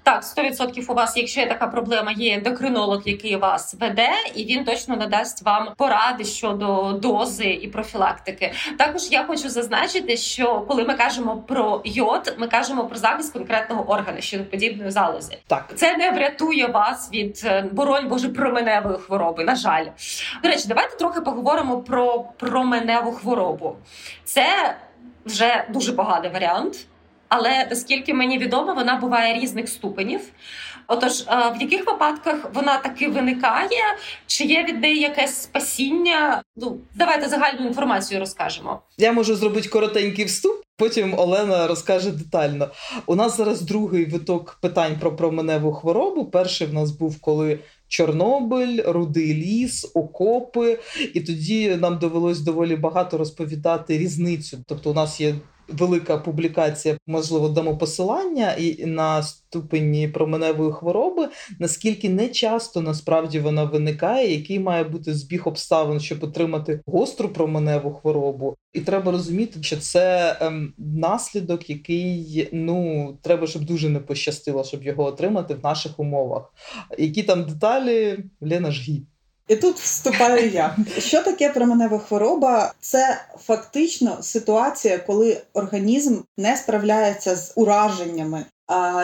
Так, 0.03 0.23
100% 0.23 0.85
у 0.91 0.93
вас, 0.93 1.17
якщо 1.17 1.39
є 1.39 1.47
така 1.47 1.67
проблема, 1.67 2.11
є 2.11 2.35
ендокринолог, 2.35 3.01
який 3.05 3.35
вас 3.35 3.75
веде, 3.79 4.11
і 4.35 4.45
він 4.45 4.63
точно 4.63 4.95
надасть 4.95 5.45
вам 5.45 5.69
поради 5.77 6.25
щодо 6.25 6.93
дози 6.93 7.45
і 7.45 7.67
профілактики. 7.67 8.53
Також 8.77 9.11
я 9.11 9.23
хочу 9.23 9.49
зазначити, 9.49 10.17
що 10.17 10.61
коли 10.67 10.83
ми 10.83 10.93
кажемо 10.93 11.37
про 11.37 11.81
йод, 11.85 12.35
ми 12.37 12.47
кажемо 12.47 12.85
про 12.87 12.97
захист 12.97 13.33
конкретного 13.33 13.91
органу 13.91 14.21
щодо 14.21 14.45
подібної 14.45 14.91
залози. 14.91 15.37
Так 15.47 15.71
це 15.75 15.97
не 15.97 16.11
врятує 16.11 16.67
вас 16.67 17.09
від 17.13 17.41
е, 17.45 17.69
боронь 17.71 18.07
боже 18.07 18.29
променевої 18.29 18.97
хвороби. 18.97 19.43
На 19.43 19.55
жаль, 19.55 19.85
до 20.43 20.49
речі, 20.49 20.65
давайте 20.67 20.97
трохи 20.97 21.21
поговоримо 21.21 21.81
про 21.81 22.19
променеву 22.37 23.11
хворобу. 23.11 23.75
Це 24.23 24.75
вже 25.25 25.65
дуже 25.69 25.93
поганий 25.93 26.31
варіант 26.31 26.75
але 27.29 27.67
наскільки 27.69 28.13
мені 28.13 28.37
відомо, 28.37 28.73
вона 28.73 28.95
буває 28.95 29.39
різних 29.39 29.69
ступенів. 29.69 30.21
Отож, 30.87 31.21
в 31.21 31.61
яких 31.61 31.87
випадках 31.87 32.49
вона 32.53 32.77
таки 32.77 33.07
виникає? 33.07 33.97
Чи 34.27 34.43
є 34.43 34.63
від 34.63 34.81
неї 34.81 34.99
якесь 34.99 35.35
спасіння? 35.35 36.41
Ну 36.55 36.77
давайте 36.95 37.29
загальну 37.29 37.67
інформацію 37.67 38.19
розкажемо. 38.19 38.81
Я 38.97 39.11
можу 39.11 39.35
зробити 39.35 39.69
коротенький 39.69 40.25
вступ. 40.25 40.61
Потім 40.77 41.13
Олена 41.19 41.67
розкаже 41.67 42.11
детально. 42.11 42.67
У 43.05 43.15
нас 43.15 43.37
зараз 43.37 43.61
другий 43.61 44.05
виток 44.05 44.57
питань 44.61 44.95
про 44.99 45.15
променеву 45.15 45.73
хворобу. 45.73 46.25
Перший 46.25 46.67
в 46.67 46.73
нас 46.73 46.91
був 46.91 47.21
коли 47.21 47.59
Чорнобиль, 47.87 48.81
рудий 48.85 49.33
ліс, 49.33 49.91
окопи, 49.93 50.79
і 51.13 51.21
тоді 51.21 51.75
нам 51.75 51.99
довелось 51.99 52.39
доволі 52.39 52.75
багато 52.75 53.17
розповідати 53.17 53.97
різницю. 53.97 54.57
Тобто, 54.67 54.91
у 54.91 54.93
нас 54.93 55.21
є 55.21 55.35
велика 55.71 56.17
публікація, 56.17 56.97
можливо, 57.07 57.49
дамо 57.49 57.77
посилання 57.77 58.53
і 58.53 58.85
на 58.85 59.23
ступені 59.23 60.07
променевої 60.07 60.71
хвороби, 60.71 61.29
наскільки 61.59 62.09
не 62.09 62.29
часто 62.29 62.81
насправді 62.81 63.39
вона 63.39 63.63
виникає, 63.63 64.35
який 64.35 64.59
має 64.59 64.83
бути 64.83 65.13
збіг 65.13 65.47
обставин, 65.47 65.99
щоб 65.99 66.23
отримати 66.23 66.81
гостру 66.85 67.29
променеву 67.29 67.91
хворобу, 67.91 68.55
і 68.73 68.79
треба 68.79 69.11
розуміти, 69.11 69.63
що 69.63 69.77
це 69.77 70.37
ем, 70.41 70.73
наслідок, 70.77 71.69
який 71.69 72.49
ну 72.51 73.17
треба, 73.21 73.47
щоб 73.47 73.65
дуже 73.65 73.89
не 73.89 73.99
пощастило, 73.99 74.63
щоб 74.63 74.83
його 74.83 75.03
отримати 75.03 75.53
в 75.53 75.63
наших 75.63 75.99
умовах. 75.99 76.53
Які 76.97 77.23
там 77.23 77.43
деталі 77.43 78.19
Лена 78.41 78.71
Жгі. 78.71 79.03
І 79.49 79.55
тут 79.55 79.79
вступаю 79.79 80.49
я. 80.49 80.77
Що 80.97 81.23
таке 81.23 81.49
променева 81.49 81.99
хвороба? 81.99 82.73
Це 82.81 83.21
фактично 83.45 84.17
ситуація, 84.21 84.97
коли 84.97 85.41
організм 85.53 86.19
не 86.37 86.57
справляється 86.57 87.35
з 87.35 87.53
ураженнями, 87.55 88.45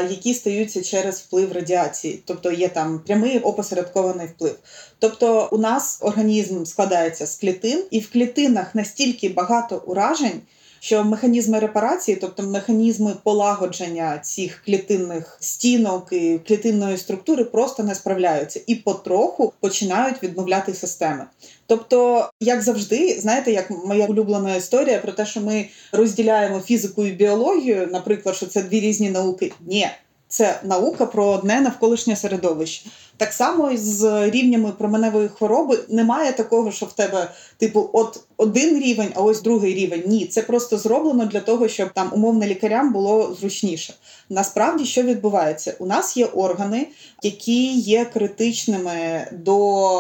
які 0.10 0.34
стаються 0.34 0.84
через 0.84 1.20
вплив 1.20 1.52
радіації, 1.52 2.24
тобто 2.26 2.52
є 2.52 2.68
там 2.68 3.00
прямий 3.00 3.40
опосередкований 3.40 4.28
вплив. 4.28 4.56
Тобто, 5.00 5.50
у 5.52 5.58
нас 5.58 6.00
організм 6.02 6.64
складається 6.64 7.26
з 7.28 7.36
клітин, 7.36 7.84
і 7.92 8.00
в 8.00 8.12
клітинах 8.12 8.76
настільки 8.76 9.30
багато 9.30 9.84
уражень 9.86 10.42
що 10.86 11.04
механізми 11.04 11.60
репарації, 11.60 12.18
тобто 12.22 12.44
механізми 12.44 13.14
полагодження 13.24 14.20
цих 14.20 14.62
клітинних 14.66 15.38
стінок 15.40 16.08
і 16.12 16.40
клітинної 16.48 16.98
структури, 16.98 17.44
просто 17.44 17.84
не 17.84 17.96
справляються 17.96 18.62
і 18.68 18.76
потроху 18.76 19.54
починають 19.60 20.24
відмовляти 20.24 20.74
системи. 20.74 21.26
Тобто, 21.68 22.30
як 22.40 22.62
завжди, 22.62 23.20
знаєте, 23.20 23.52
як 23.52 23.72
моя 23.86 24.06
улюблена 24.06 24.56
історія 24.56 25.00
про 25.00 25.12
те, 25.12 25.26
що 25.26 25.42
ми 25.42 25.70
розділяємо 25.92 26.60
фізику 26.60 27.06
і 27.06 27.12
біологію, 27.12 27.90
наприклад, 27.92 28.36
що 28.36 28.46
це 28.46 28.64
дві 28.64 28.80
різні 28.80 29.10
науки. 29.10 29.52
Ні, 29.68 29.88
це 30.36 30.60
наука 30.64 31.06
про 31.06 31.26
одне 31.26 31.62
навколишнє 31.62 32.16
середовище. 32.16 32.90
Так 33.18 33.34
само 33.34 33.72
і 33.72 33.78
з 33.78 34.30
рівнями 34.30 34.72
променевої 34.72 35.28
хвороби 35.28 35.80
немає 35.90 36.34
такого, 36.34 36.72
що 36.72 36.86
в 36.86 36.94
тебе, 36.94 37.32
типу, 37.58 37.90
от 37.94 38.20
один 38.38 38.80
рівень, 38.80 39.12
а 39.16 39.22
ось 39.22 39.42
другий 39.42 39.74
рівень. 39.74 40.04
Ні, 40.08 40.26
це 40.26 40.42
просто 40.42 40.78
зроблено 40.78 41.26
для 41.26 41.40
того, 41.40 41.68
щоб 41.68 41.90
там 41.94 42.10
умовно 42.14 42.46
лікарям 42.46 42.94
було 42.94 43.36
зручніше. 43.40 43.94
Насправді, 44.30 44.86
що 44.86 45.04
відбувається? 45.04 45.76
У 45.80 45.86
нас 45.86 46.18
є 46.18 46.26
органи, 46.26 46.88
які 47.24 47.74
є 47.78 48.06
критичними 48.06 49.28
до 49.32 49.58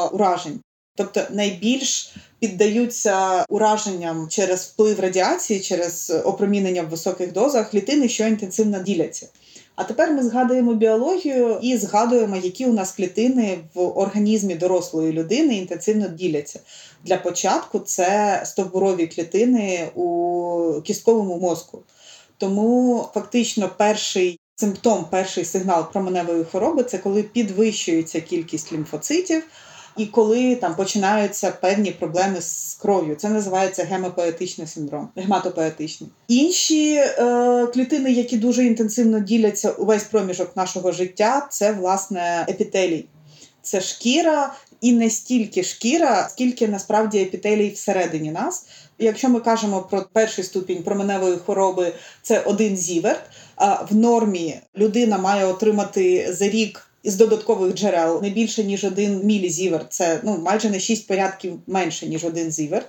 уражень. 0.07 0.59
Тобто 0.95 1.21
найбільш 1.29 2.15
піддаються 2.39 3.45
ураженням 3.49 4.27
через 4.29 4.61
вплив 4.63 4.99
радіації, 4.99 5.59
через 5.59 6.13
опромінення 6.25 6.81
в 6.81 6.89
високих 6.89 7.31
дозах 7.31 7.69
клітини, 7.69 8.09
що 8.09 8.27
інтенсивно 8.27 8.79
діляться. 8.79 9.27
А 9.75 9.83
тепер 9.83 10.11
ми 10.11 10.23
згадуємо 10.23 10.73
біологію 10.73 11.59
і 11.61 11.77
згадуємо, 11.77 12.35
які 12.35 12.65
у 12.65 12.73
нас 12.73 12.91
клітини 12.91 13.57
в 13.73 13.81
організмі 13.99 14.55
дорослої 14.55 15.11
людини 15.11 15.55
інтенсивно 15.55 16.07
діляться. 16.07 16.59
Для 17.03 17.17
початку 17.17 17.79
це 17.79 18.41
стовбурові 18.45 19.07
клітини 19.07 19.89
у 19.95 20.81
кістковому 20.83 21.39
мозку. 21.39 21.83
Тому 22.37 23.05
фактично 23.13 23.69
перший 23.77 24.39
симптом, 24.55 25.05
перший 25.11 25.45
сигнал 25.45 25.91
променевої 25.91 26.43
хвороби 26.43 26.83
це 26.83 26.97
коли 26.97 27.23
підвищується 27.23 28.21
кількість 28.21 28.73
лімфоцитів 28.73 29.43
і 29.97 30.05
коли 30.05 30.55
там 30.55 30.75
починаються 30.75 31.51
певні 31.51 31.91
проблеми 31.91 32.41
з 32.41 32.77
кров'ю. 32.81 33.15
Це 33.15 33.29
називається 33.29 33.83
гемопоетичний 33.83 34.67
синдром, 34.67 35.09
гематопоетичний. 35.15 36.09
Інші 36.27 36.93
е, 36.95 37.67
клітини, 37.73 38.11
які 38.11 38.37
дуже 38.37 38.65
інтенсивно 38.65 39.19
діляться 39.19 39.71
увесь 39.71 40.03
проміжок 40.03 40.57
нашого 40.57 40.91
життя, 40.91 41.47
це 41.49 41.71
власне 41.71 42.45
епітелій. 42.49 43.05
Це 43.61 43.81
шкіра, 43.81 44.53
і 44.81 44.91
не 44.91 45.09
стільки 45.09 45.63
шкіра, 45.63 46.29
скільки 46.29 46.67
насправді 46.67 47.21
епітелій 47.21 47.69
всередині 47.69 48.31
нас. 48.31 48.65
Якщо 48.99 49.29
ми 49.29 49.39
кажемо 49.39 49.81
про 49.81 50.05
перший 50.13 50.43
ступінь 50.43 50.83
променевої 50.83 51.37
хвороби, 51.37 51.93
це 52.21 52.39
один 52.39 52.77
зіверт. 52.77 53.21
А 53.55 53.73
в 53.73 53.95
нормі 53.95 54.59
людина 54.77 55.17
має 55.17 55.45
отримати 55.45 56.33
за 56.33 56.49
рік 56.49 56.87
із 57.05 57.15
додаткових 57.15 57.73
джерел 57.73 58.21
не 58.21 58.29
більше 58.29 58.63
ніж 58.63 58.83
один 58.83 59.21
мілізіверт. 59.23 59.85
Це 59.89 60.19
ну 60.23 60.37
майже 60.37 60.69
на 60.69 60.79
6 60.79 61.07
порядків 61.07 61.59
менше 61.67 62.07
ніж 62.07 62.25
один 62.25 62.51
зіверт. 62.51 62.85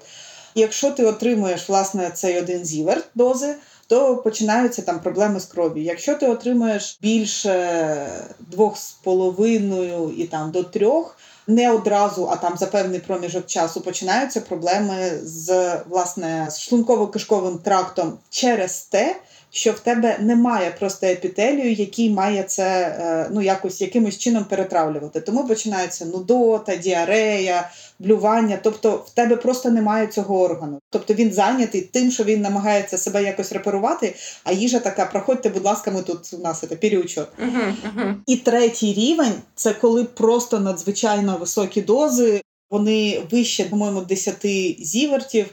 Якщо 0.54 0.90
ти 0.90 1.04
отримуєш 1.04 1.68
власне 1.68 2.10
цей 2.14 2.38
один 2.38 2.64
зіверт 2.64 3.04
дози, 3.14 3.54
то 3.86 4.16
починаються 4.16 4.82
там 4.82 5.00
проблеми 5.00 5.40
з 5.40 5.44
кров'ю. 5.44 5.82
Якщо 5.84 6.14
ти 6.14 6.26
отримуєш 6.26 6.98
більше 7.02 8.06
двох 8.38 8.78
з 8.78 8.90
половиною 8.92 10.14
і 10.18 10.24
там 10.24 10.50
до 10.50 10.62
трьох. 10.62 11.18
Не 11.48 11.72
одразу, 11.72 12.28
а 12.32 12.36
там 12.36 12.56
за 12.56 12.66
певний 12.66 13.00
проміжок 13.00 13.46
часу 13.46 13.80
починаються 13.80 14.40
проблеми 14.40 15.10
з 15.22 15.76
власне 15.88 16.46
з 16.50 16.72
шлунково-кишковим 16.72 17.58
трактом 17.58 18.18
через 18.30 18.80
те, 18.80 19.16
що 19.50 19.72
в 19.72 19.80
тебе 19.80 20.18
немає 20.20 20.74
просто 20.78 21.06
епітелію, 21.06 21.72
який 21.72 22.10
має 22.10 22.42
це 22.42 22.64
е, 22.64 23.30
ну 23.32 23.42
якось 23.42 23.80
якимось 23.80 24.18
чином 24.18 24.44
перетравлювати. 24.44 25.20
Тому 25.20 25.48
починається 25.48 26.04
нудота, 26.04 26.76
діарея, 26.76 27.70
блювання. 27.98 28.58
Тобто 28.62 29.04
в 29.06 29.10
тебе 29.10 29.36
просто 29.36 29.70
немає 29.70 30.06
цього 30.06 30.40
органу. 30.40 30.78
Тобто 30.90 31.14
він 31.14 31.32
зайнятий 31.32 31.80
тим, 31.80 32.10
що 32.10 32.24
він 32.24 32.40
намагається 32.40 32.98
себе 32.98 33.22
якось 33.22 33.52
реперувати. 33.52 34.14
А 34.44 34.52
їжа 34.52 34.78
така: 34.78 35.06
проходьте, 35.06 35.48
будь 35.48 35.64
ласка, 35.64 35.90
ми 35.90 36.02
тут 36.02 36.34
у 36.34 36.38
нас 36.38 36.64
це. 36.64 37.26
Uh-huh, 37.38 37.72
uh-huh. 37.96 38.14
І 38.26 38.36
третій 38.36 38.92
рівень 38.92 39.34
це 39.54 39.74
коли 39.74 40.04
просто 40.04 40.60
надзвичайно 40.60 41.36
високі 41.36 41.82
дози. 41.82 42.40
Вони 42.70 43.22
вище, 43.30 43.64
по-моєму, 43.64 44.00
10 44.00 44.34
зівертів. 44.80 45.46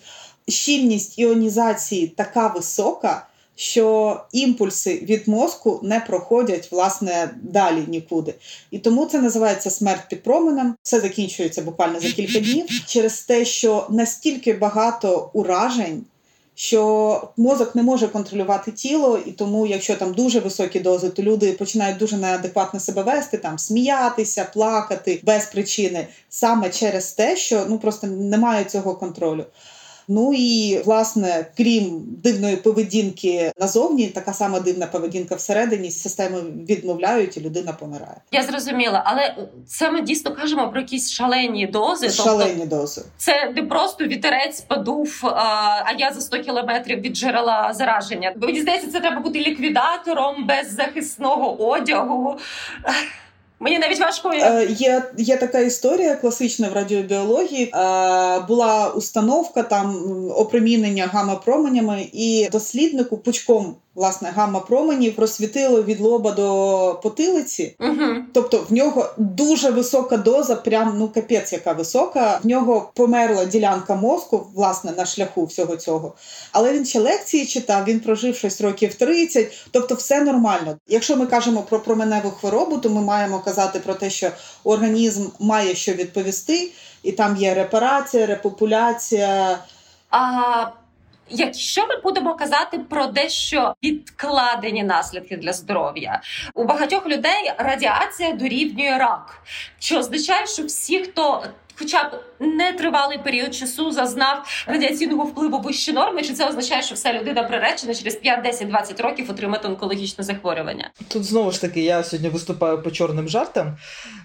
Щільність 0.47 1.19
іонізації 1.19 2.07
така 2.07 2.47
висока 2.47 3.27
що 3.55 4.21
імпульси 4.31 4.93
від 4.95 5.27
мозку 5.27 5.79
не 5.83 5.99
проходять 5.99 6.71
власне 6.71 7.29
далі 7.41 7.83
нікуди. 7.87 8.33
І 8.71 8.79
тому 8.79 9.05
це 9.05 9.21
називається 9.21 9.69
смерть 9.69 10.09
під 10.09 10.23
променем. 10.23 10.75
Все 10.83 10.99
закінчується 10.99 11.61
буквально 11.61 11.99
за 11.99 12.09
кілька 12.11 12.39
днів 12.39 12.65
через 12.85 13.21
те, 13.21 13.45
що 13.45 13.87
настільки 13.89 14.53
багато 14.53 15.29
уражень. 15.33 16.05
що 16.55 17.27
мозок 17.37 17.75
не 17.75 17.83
може 17.83 18.07
контролювати 18.07 18.71
тіло, 18.71 19.19
і 19.25 19.31
тому, 19.31 19.67
якщо 19.67 19.95
там 19.95 20.13
дуже 20.13 20.39
високі 20.39 20.79
дози, 20.79 21.09
то 21.09 21.23
люди 21.23 21.51
починають 21.51 21.97
дуже 21.97 22.17
неадекватно 22.17 22.79
себе 22.79 23.03
вести, 23.03 23.37
там 23.37 23.59
сміятися, 23.59 24.47
плакати 24.53 25.21
без 25.23 25.45
причини, 25.45 26.07
саме 26.29 26.69
через 26.69 27.11
те, 27.11 27.35
що 27.37 27.65
ну 27.69 27.79
просто 27.79 28.07
немає 28.07 28.63
цього 28.63 28.95
контролю. 28.95 29.45
Ну 30.07 30.33
і 30.33 30.81
власне, 30.85 31.45
крім 31.57 32.03
дивної 32.23 32.55
поведінки 32.55 33.51
назовні, 33.59 34.07
така 34.07 34.33
сама 34.33 34.59
дивна 34.59 34.87
поведінка 34.87 35.35
всередині 35.35 35.91
системи 35.91 36.41
відмовляють, 36.41 37.37
і 37.37 37.41
людина 37.41 37.73
помирає. 37.73 38.21
Я 38.31 38.43
зрозуміла, 38.43 39.03
але 39.05 39.35
це 39.67 39.91
ми 39.91 40.01
дійсно 40.01 40.35
кажемо 40.35 40.69
про 40.69 40.81
якісь 40.81 41.11
шалені 41.11 41.67
дози. 41.67 42.09
Шалені 42.09 42.55
тобто, 42.59 42.75
дози. 42.75 43.01
Це 43.17 43.49
не 43.55 43.63
просто 43.63 44.05
вітерець 44.05 44.61
подув, 44.61 45.19
а 45.23 45.91
я 45.97 46.11
за 46.13 46.21
100 46.21 46.39
кілометрів 46.39 46.99
від 46.99 47.15
джерела 47.15 47.73
зараження. 47.73 48.33
Мені 48.41 48.61
здається, 48.61 48.91
це 48.91 48.99
треба 48.99 49.21
бути 49.21 49.39
ліквідатором 49.39 50.47
без 50.47 50.73
захисного 50.75 51.67
одягу. 51.69 52.37
Мені 53.63 53.79
навіть 53.79 53.99
важко 53.99 54.33
Е, 54.33 54.67
є 54.69 55.03
є 55.17 55.37
така 55.37 55.59
історія 55.59 56.15
класична 56.15 56.69
в 56.69 56.73
радіобіології. 56.73 57.63
Е, 57.63 57.69
була 58.39 58.89
установка 58.95 59.63
там 59.63 59.95
опромінення 60.35 61.07
гамма-променями, 61.13 62.09
і 62.13 62.49
досліднику 62.51 63.17
пучком 63.17 63.75
власне 63.95 64.33
гамма 64.35 64.59
променів 64.59 65.15
просвітило 65.15 65.83
від 65.83 65.99
лоба 65.99 66.31
до 66.31 66.99
потилиці. 67.03 67.75
Угу. 67.79 68.23
Тобто 68.33 68.65
в 68.69 68.73
нього 68.73 69.09
дуже 69.17 69.69
висока 69.69 70.17
доза, 70.17 70.55
прям 70.55 70.95
ну 70.99 71.07
капець, 71.07 71.53
яка 71.53 71.73
висока. 71.73 72.39
В 72.43 72.47
нього 72.47 72.91
померла 72.95 73.45
ділянка 73.45 73.95
мозку, 73.95 74.47
власне, 74.55 74.93
на 74.97 75.05
шляху 75.05 75.45
всього 75.45 75.75
цього. 75.75 76.13
Але 76.51 76.73
він 76.73 76.85
ще 76.85 76.99
лекції 76.99 77.45
читав, 77.45 77.85
він 77.85 77.99
прожив 77.99 78.35
щось 78.35 78.61
років 78.61 78.93
30, 78.93 79.67
тобто 79.71 79.95
все 79.95 80.21
нормально. 80.21 80.77
Якщо 80.87 81.17
ми 81.17 81.25
кажемо 81.25 81.61
про 81.61 81.79
променеву 81.79 82.29
хворобу, 82.31 82.77
то 82.77 82.89
ми 82.89 83.01
маємо 83.01 83.39
казати 83.39 83.79
про 83.79 83.93
те, 83.93 84.09
що 84.09 84.31
організм 84.63 85.27
має 85.39 85.75
що 85.75 85.93
відповісти, 85.93 86.71
і 87.03 87.11
там 87.11 87.37
є 87.37 87.53
репарація, 87.53 88.25
репопуляція. 88.25 89.59
А 90.09 90.65
Якщо 91.35 91.87
ми 91.87 91.97
будемо 92.03 92.35
казати 92.35 92.79
про 92.79 93.05
дещо 93.05 93.75
відкладені 93.83 94.83
наслідки 94.83 95.37
для 95.37 95.53
здоров'я, 95.53 96.21
у 96.55 96.63
багатьох 96.63 97.07
людей 97.07 97.53
радіація 97.57 98.31
дорівнює 98.31 98.97
рак, 98.97 99.43
що 99.79 99.99
означає, 99.99 100.47
що 100.47 100.63
всі, 100.63 100.99
хто 100.99 101.43
Хоча 101.75 102.03
б 102.03 102.07
нетривалий 102.39 103.17
період 103.17 103.55
часу 103.55 103.91
зазнав 103.91 104.63
радіаційного 104.67 105.23
впливу 105.23 105.59
вищі 105.59 105.93
норми, 105.93 106.21
чи 106.23 106.33
це 106.33 106.49
означає, 106.49 106.81
що 106.81 106.95
вся 106.95 107.13
людина 107.13 107.43
приречена 107.43 107.95
через 107.95 108.15
5, 108.15 108.43
10, 108.43 108.67
20 108.67 108.99
років 108.99 109.31
отримати 109.31 109.67
онкологічне 109.67 110.23
захворювання? 110.23 110.91
Тут 111.07 111.23
знову 111.23 111.51
ж 111.51 111.61
таки 111.61 111.81
я 111.81 112.03
сьогодні 112.03 112.29
виступаю 112.29 112.81
по 112.81 112.91
чорним 112.91 113.29
жартам. 113.29 113.77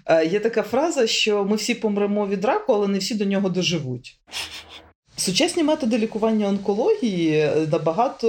Е, 0.07 0.27
є 0.27 0.41
така 0.41 0.62
фраза, 0.62 1.07
що 1.07 1.45
ми 1.45 1.57
всі 1.57 1.75
помремо 1.75 2.27
від 2.27 2.45
раку, 2.45 2.73
але 2.73 2.88
не 2.88 2.99
всі 2.99 3.15
до 3.15 3.25
нього 3.25 3.49
доживуть. 3.49 4.19
Сучасні 5.19 5.63
методи 5.63 5.99
лікування 5.99 6.49
онкології 6.49 7.33
е, 7.33 7.67
набагато 7.73 8.29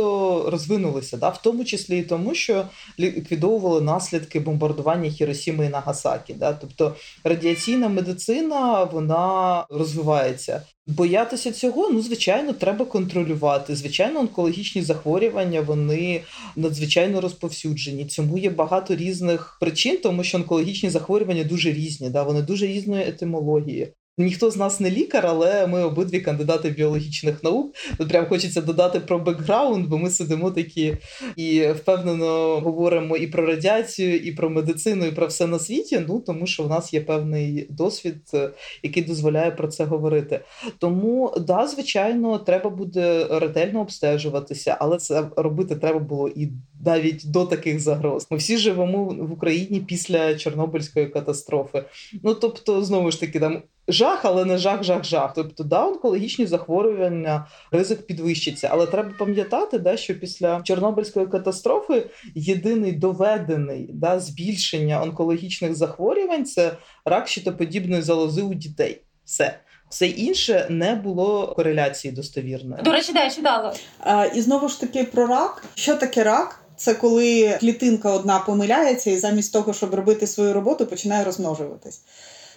розвинулися, 0.49 1.17
да, 1.17 1.29
в 1.29 1.41
тому 1.41 1.65
числі 1.65 1.99
і 1.99 2.03
тому, 2.03 2.35
що 2.35 2.65
ліквідовували 2.99 3.81
наслідки 3.81 4.39
бомбардування 4.39 5.09
Хіросіми 5.09 5.65
і 5.65 5.69
Нагасакі. 5.69 6.33
Да. 6.33 6.53
Тобто 6.53 6.95
радіаційна 7.23 7.89
медицина 7.89 8.83
вона 8.83 9.65
розвивається. 9.69 10.61
Боятися 10.87 11.51
цього, 11.51 11.89
ну 11.89 12.01
звичайно, 12.01 12.53
треба 12.53 12.85
контролювати. 12.85 13.75
Звичайно, 13.75 14.19
онкологічні 14.19 14.81
захворювання 14.81 15.61
вони 15.61 16.21
надзвичайно 16.55 17.21
розповсюджені. 17.21 18.05
Цьому 18.05 18.37
є 18.37 18.49
багато 18.49 18.95
різних 18.95 19.57
причин, 19.59 19.97
тому 20.03 20.23
що 20.23 20.37
онкологічні 20.37 20.89
захворювання 20.89 21.43
дуже 21.43 21.71
різні, 21.71 22.09
да, 22.09 22.23
вони 22.23 22.41
дуже 22.41 22.67
різної 22.67 23.03
етимології. 23.07 23.93
Ніхто 24.19 24.51
з 24.51 24.57
нас 24.57 24.79
не 24.79 24.91
лікар, 24.91 25.25
але 25.27 25.67
ми 25.67 25.83
обидві 25.83 26.19
кандидати 26.19 26.69
біологічних 26.69 27.43
наук. 27.43 27.75
Тут 27.97 28.09
прям 28.09 28.25
хочеться 28.25 28.61
додати 28.61 28.99
про 28.99 29.19
бекграунд, 29.19 29.87
бо 29.87 29.97
ми 29.97 30.09
сидимо 30.09 30.51
такі 30.51 30.97
і 31.35 31.67
впевнено 31.67 32.59
говоримо 32.59 33.17
і 33.17 33.27
про 33.27 33.45
радіацію, 33.45 34.15
і 34.15 34.31
про 34.31 34.49
медицину, 34.49 35.05
і 35.05 35.11
про 35.11 35.27
все 35.27 35.47
на 35.47 35.59
світі. 35.59 36.05
Ну 36.07 36.19
тому 36.19 36.47
що 36.47 36.63
в 36.63 36.69
нас 36.69 36.93
є 36.93 37.01
певний 37.01 37.67
досвід, 37.69 38.17
е, 38.33 38.49
який 38.83 39.03
дозволяє 39.03 39.51
про 39.51 39.67
це 39.67 39.83
говорити. 39.83 40.39
Тому 40.79 41.33
да, 41.47 41.67
звичайно, 41.67 42.39
треба 42.39 42.69
буде 42.69 43.27
ретельно 43.31 43.81
обстежуватися, 43.81 44.77
але 44.79 44.97
це 44.97 45.23
робити 45.35 45.75
треба 45.75 45.99
було 45.99 46.29
і 46.29 46.49
навіть 46.85 47.31
до 47.31 47.45
таких 47.45 47.79
загроз. 47.79 48.27
Ми 48.29 48.37
всі 48.37 48.57
живемо 48.57 49.03
в 49.03 49.31
Україні 49.31 49.79
після 49.79 50.35
Чорнобильської 50.35 51.07
катастрофи. 51.07 51.83
Ну 52.23 52.33
тобто, 52.33 52.83
знову 52.83 53.11
ж 53.11 53.19
таки, 53.19 53.39
там 53.39 53.61
жах, 53.87 54.25
але 54.25 54.45
не 54.45 54.57
жах, 54.57 54.83
жах, 54.83 55.03
жах. 55.03 55.33
Тобто, 55.35 55.63
да, 55.63 55.87
онкологічні 55.87 56.45
захворювання, 56.45 57.47
ризик 57.71 58.07
підвищиться. 58.07 58.69
Але 58.71 58.85
треба 58.85 59.11
пам'ятати, 59.19 59.79
да, 59.79 59.97
що 59.97 60.19
після 60.19 60.61
Чорнобильської 60.61 61.27
катастрофи 61.27 62.09
єдиний 62.35 62.91
доведений 62.91 63.89
да, 63.93 64.19
збільшення 64.19 65.03
онкологічних 65.03 65.75
захворювань 65.75 66.45
це 66.45 66.71
рак 67.05 67.27
щитоподібної 67.27 68.01
залози 68.01 68.41
у 68.41 68.53
дітей. 68.53 69.01
Все. 69.25 69.59
Все 69.89 70.07
інше 70.07 70.67
не 70.69 70.95
було 70.95 71.53
кореляції 71.55 72.13
достовірної. 72.13 72.83
До 72.83 72.91
речі, 72.91 73.13
да, 73.13 73.23
я 73.23 73.29
читала. 73.29 73.75
А, 73.99 74.25
І 74.25 74.41
знову 74.41 74.69
ж 74.69 74.79
таки 74.81 75.03
про 75.03 75.27
рак. 75.27 75.63
Що 75.75 75.95
таке 75.95 76.23
рак? 76.23 76.63
Це 76.79 76.93
коли 76.93 77.57
клітинка 77.59 78.11
одна 78.11 78.39
помиляється, 78.39 79.11
і 79.11 79.17
замість 79.17 79.53
того, 79.53 79.73
щоб 79.73 79.93
робити 79.93 80.27
свою 80.27 80.53
роботу, 80.53 80.85
починає 80.85 81.23
розмножуватись. 81.23 82.01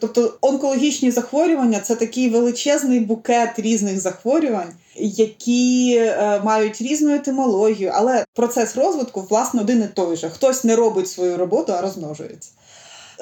Тобто 0.00 0.34
онкологічні 0.40 1.10
захворювання 1.10 1.80
це 1.80 1.96
такий 1.96 2.30
величезний 2.30 3.00
букет 3.00 3.58
різних 3.58 4.00
захворювань, 4.00 4.72
які 4.96 5.96
е, 5.96 6.40
мають 6.44 6.82
різну 6.82 7.14
етимологію, 7.14 7.90
але 7.94 8.24
процес 8.34 8.76
розвитку 8.76 9.26
власне 9.30 9.60
один 9.60 9.82
і 9.82 9.86
той 9.94 10.16
же. 10.16 10.28
Хтось 10.28 10.64
не 10.64 10.76
робить 10.76 11.08
свою 11.08 11.36
роботу, 11.36 11.72
а 11.72 11.80
розмножується. 11.80 12.50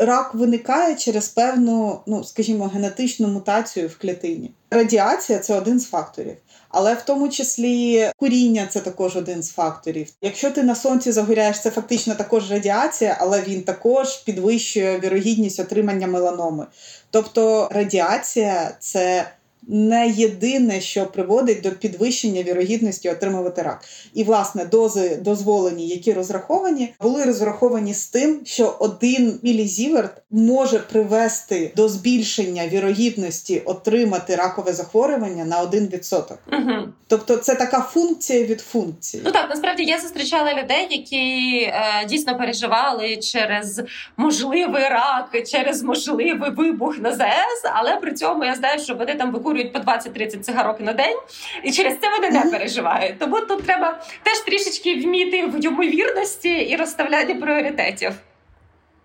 Рак 0.01 0.35
виникає 0.35 0.95
через 0.95 1.29
певну, 1.29 2.01
ну 2.07 2.25
скажімо, 2.25 2.67
генетичну 2.67 3.29
мутацію 3.29 3.89
в 3.89 3.99
клітині. 3.99 4.51
Радіація 4.71 5.39
це 5.39 5.55
один 5.55 5.81
з 5.81 5.87
факторів. 5.87 6.37
Але 6.69 6.95
в 6.95 7.03
тому 7.03 7.29
числі 7.29 8.11
куріння 8.17 8.67
це 8.71 8.81
також 8.81 9.17
один 9.17 9.43
з 9.43 9.51
факторів. 9.51 10.09
Якщо 10.23 10.51
ти 10.51 10.63
на 10.63 10.75
сонці 10.75 11.13
загоряєш, 11.13 11.61
це 11.61 11.71
фактично 11.71 12.15
також 12.15 12.51
радіація, 12.51 13.17
але 13.21 13.43
він 13.43 13.63
також 13.63 14.17
підвищує 14.17 15.01
вірогідність 15.01 15.61
отримання 15.61 16.07
меланоми. 16.07 16.67
Тобто 17.11 17.69
радіація 17.73 18.77
це 18.81 19.31
не 19.69 20.09
єдине, 20.09 20.81
що 20.81 21.07
приводить 21.07 21.61
до 21.61 21.71
підвищення 21.71 22.43
вірогідності 22.43 23.11
отримувати 23.11 23.63
рак. 23.63 23.85
І 24.15 24.25
власне 24.25 24.65
дози 24.65 25.17
дозволені, 25.17 25.89
які 25.89 26.13
розраховані, 26.13 26.95
були 27.01 27.25
розраховані 27.25 27.95
з 27.95 28.07
тим, 28.07 28.41
що 28.45 28.77
один 28.79 29.39
мілізіверт 29.43 30.23
може 30.31 30.79
привести 30.79 31.73
до 31.77 31.89
збільшення 31.89 32.69
вірогідності 32.69 33.63
отримати 33.65 34.37
ракове 34.37 34.73
захворювання 34.73 35.45
на 35.45 35.63
1%. 35.63 36.35
Угу. 36.53 36.89
Тобто 37.07 37.37
це 37.37 37.55
така 37.55 37.81
функція 37.81 38.45
від 38.45 38.61
функції. 38.61 39.23
Ну 39.27 39.33
так 39.33 39.51
насправді 39.51 39.85
я 39.85 39.99
зустрічала 39.99 40.63
людей, 40.63 40.87
які 40.91 41.63
е, 41.63 42.07
дійсно 42.09 42.39
переживали 42.39 43.17
через 43.17 43.83
можливий 44.17 44.83
рак, 44.83 45.37
через 45.51 45.83
можливий 45.83 46.35
вибух 46.57 46.99
на 46.99 47.13
ЗС, 47.13 47.71
але 47.75 47.97
при 47.97 48.13
цьому 48.13 48.45
я 48.45 48.55
знаю, 48.55 48.79
що 48.81 48.95
вони 48.95 49.15
там 49.15 49.33
виконують 49.33 49.50
викурюють 49.51 49.73
по 49.73 49.79
20-30 49.79 50.41
цигарок 50.41 50.81
на 50.81 50.93
день, 50.93 51.17
і 51.65 51.73
через 51.73 51.99
це 52.01 52.11
вони 52.11 52.31
не 52.31 52.51
переживають. 52.51 53.19
Тому 53.19 53.41
тут 53.41 53.63
треба 53.63 54.03
теж 54.23 54.39
трішечки 54.39 54.95
вміти 54.95 55.47
в 55.47 55.65
ймовірності 55.65 56.49
і 56.49 56.77
розставляння 56.77 57.35
пріоритетів. 57.35 58.13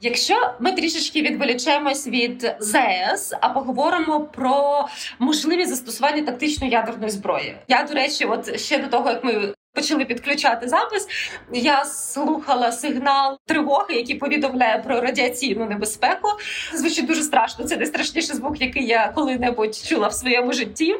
Якщо 0.02 0.52
ми 0.60 0.72
трішечки 0.72 1.22
відволічемось 1.22 2.08
від 2.08 2.56
ЗС, 2.60 3.34
а 3.42 3.50
поговоримо 3.50 4.22
про 4.22 4.88
можливі 5.20 5.66
застосування 5.66 6.22
тактичної 6.22 6.72
ядерної 6.72 7.10
зброї, 7.10 7.56
я 7.68 7.84
до 7.84 7.94
речі, 7.94 8.26
от 8.26 8.60
ще 8.60 8.78
до 8.78 8.88
того 8.88 9.10
як 9.10 9.24
ми 9.24 9.54
почали 9.76 10.06
підключати 10.06 10.68
запис. 10.68 11.08
Я 11.54 11.86
слухала 11.86 12.72
сигнал 12.72 13.38
тривоги, 13.46 13.96
який 13.96 14.16
повідомляє 14.16 14.78
про 14.78 15.02
радіаційну 15.02 15.66
небезпеку. 15.66 16.28
Звучить 16.74 17.06
дуже 17.06 17.24
страшно. 17.24 17.66
Це 17.66 17.78
найстрашніший 17.78 18.36
звук, 18.36 18.62
який 18.62 18.86
я 18.86 19.12
коли-небудь 19.16 19.76
чула 19.76 20.08
в 20.08 20.14
своєму 20.14 20.54
житті. 20.54 20.96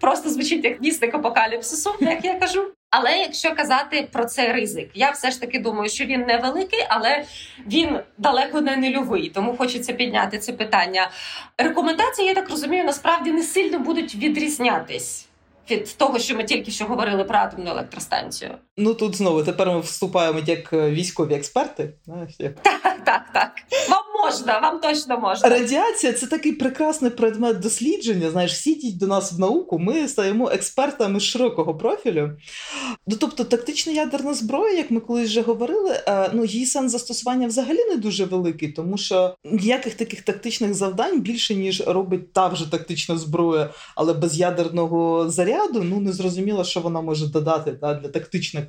Просто 0.00 0.30
звучить 0.30 0.64
як 0.64 0.82
вісник 0.82 1.14
апокаліпсису, 1.14 1.94
як 2.00 2.24
я 2.24 2.34
кажу. 2.34 2.66
Але 2.90 3.18
якщо 3.18 3.54
казати 3.54 4.08
про 4.12 4.24
цей 4.24 4.52
ризик, 4.52 4.90
я 4.94 5.10
все 5.10 5.30
ж 5.30 5.40
таки 5.40 5.58
думаю, 5.58 5.90
що 5.90 6.04
він 6.04 6.20
невеликий, 6.20 6.86
але 6.88 7.24
він 7.66 7.98
далеко 8.18 8.60
не 8.60 8.76
нульовий. 8.76 9.30
Тому 9.34 9.56
хочеться 9.56 9.92
підняти 9.92 10.38
це 10.38 10.52
питання. 10.52 11.10
Рекомендації, 11.58 12.28
я 12.28 12.34
так 12.34 12.50
розумію, 12.50 12.84
насправді 12.84 13.32
не 13.32 13.42
сильно 13.42 13.78
будуть 13.78 14.14
відрізнятись 14.14 15.29
від 15.70 15.96
того, 15.96 16.18
що 16.18 16.36
ми 16.36 16.44
тільки 16.44 16.70
що 16.70 16.84
говорили 16.84 17.24
про 17.24 17.38
атомну 17.38 17.70
електростанцію. 17.70 18.50
Ну 18.76 18.94
тут 18.94 19.16
знову 19.16 19.42
тепер 19.42 19.68
ми 19.68 19.80
вступаємо 19.80 20.40
як 20.46 20.72
е, 20.72 20.90
військові 20.90 21.34
експерти. 21.34 21.94
Знаєш, 22.04 22.34
як... 22.38 22.60
Так, 22.60 23.04
так, 23.04 23.22
так. 23.32 23.52
Можна, 24.24 24.58
вам 24.58 24.80
точно 24.80 25.18
можна. 25.18 25.48
Радіація 25.48 26.12
це 26.12 26.26
такий 26.26 26.52
прекрасний 26.52 27.10
предмет 27.10 27.60
дослідження. 27.60 28.30
Знаєш, 28.30 28.52
всі 28.52 28.70
йдіть 28.70 28.98
до 28.98 29.06
нас 29.06 29.32
в 29.32 29.38
науку. 29.38 29.78
Ми 29.78 30.08
стаємо 30.08 30.50
експертами 30.50 31.20
широкого 31.20 31.74
профілю. 31.74 32.30
Ну 33.06 33.16
тобто, 33.20 33.44
тактична 33.44 33.92
ядерна 33.92 34.34
зброя, 34.34 34.76
як 34.76 34.90
ми 34.90 35.00
колись 35.00 35.28
вже 35.28 35.42
говорили, 35.42 36.02
е, 36.06 36.30
ну 36.32 36.44
її 36.44 36.66
сенс 36.66 36.92
застосування 36.92 37.46
взагалі 37.46 37.84
не 37.84 37.96
дуже 37.96 38.24
великий, 38.24 38.72
тому 38.72 38.98
що 38.98 39.34
ніяких 39.44 39.94
таких 39.94 40.22
тактичних 40.22 40.74
завдань 40.74 41.20
більше 41.20 41.54
ніж 41.54 41.82
робить 41.86 42.32
та 42.32 42.48
вже 42.48 42.70
тактична 42.70 43.16
зброя, 43.16 43.70
але 43.96 44.12
без 44.12 44.38
ядерного 44.38 45.30
заряду. 45.30 45.82
Ну 45.82 46.00
не 46.00 46.12
зрозуміло, 46.12 46.64
що 46.64 46.80
вона 46.80 47.00
може 47.00 47.26
додати 47.26 47.72
та, 47.72 47.94
для 47.94 48.08
тактичних. 48.08 48.64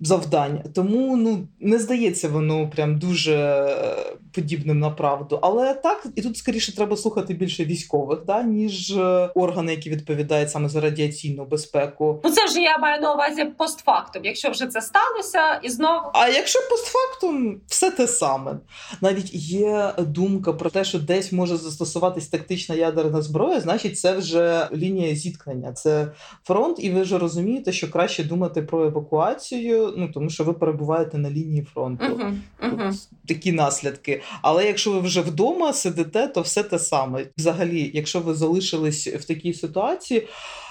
Завдань. 0.00 0.62
Тому 0.74 1.16
ну 1.16 1.48
не 1.60 1.78
здається 1.78 2.28
воно 2.28 2.70
прям 2.70 2.98
дуже 2.98 3.34
е, 3.34 4.16
подібним 4.34 4.78
на 4.78 4.90
правду. 4.90 5.38
Але 5.42 5.74
так, 5.74 6.06
і 6.16 6.22
тут 6.22 6.36
скоріше 6.36 6.76
треба 6.76 6.96
слухати 6.96 7.34
більше 7.34 7.64
військових, 7.64 8.24
да, 8.26 8.42
ніж 8.42 8.90
е, 8.90 9.30
органи, 9.34 9.72
які 9.72 9.90
відповідають 9.90 10.50
саме 10.50 10.68
за 10.68 10.80
радіаційну 10.80 11.44
безпеку. 11.44 12.20
Ну 12.24 12.30
це 12.30 12.46
вже 12.46 12.60
я 12.60 12.78
маю 12.78 13.00
на 13.00 13.14
увазі 13.14 13.44
постфактум, 13.44 14.24
якщо 14.24 14.50
вже 14.50 14.66
це 14.66 14.80
сталося, 14.80 15.60
і 15.62 15.68
знову. 15.68 16.10
А 16.14 16.28
якщо 16.28 16.58
постфактум, 16.70 17.60
все 17.66 17.90
те 17.90 18.06
саме. 18.06 18.56
Навіть 19.00 19.34
є 19.34 19.92
думка 19.98 20.52
про 20.52 20.70
те, 20.70 20.84
що 20.84 20.98
десь 20.98 21.32
може 21.32 21.56
застосуватись 21.56 22.28
тактична 22.28 22.74
ядерна 22.74 23.22
зброя, 23.22 23.60
значить, 23.60 23.98
це 23.98 24.16
вже 24.16 24.68
лінія 24.72 25.14
зіткнення, 25.14 25.72
це 25.72 26.06
фронт, 26.44 26.76
і 26.80 26.90
ви 26.90 27.02
вже 27.02 27.18
розумієте, 27.18 27.72
що 27.72 27.90
краще 27.90 28.24
думати 28.24 28.62
про 28.62 28.86
евакуацію 28.86 29.83
ну 29.96 30.08
тому 30.08 30.30
що 30.30 30.44
ви 30.44 30.52
перебуваєте 30.52 31.18
на 31.18 31.30
лінії 31.30 31.62
фронту. 31.62 32.04
Uh-huh, 32.04 32.36
uh-huh. 32.62 33.08
Такі 33.28 33.52
наслідки. 33.52 34.22
Але 34.42 34.66
якщо 34.66 34.92
ви 34.92 35.00
вже 35.00 35.20
вдома 35.20 35.72
сидите, 35.72 36.28
то 36.28 36.40
все 36.40 36.62
те 36.62 36.78
саме. 36.78 37.26
Взагалі, 37.38 37.90
якщо 37.94 38.20
ви 38.20 38.34
залишились 38.34 39.06
в 39.06 39.24
такій 39.24 39.54
ситуації. 39.54 40.28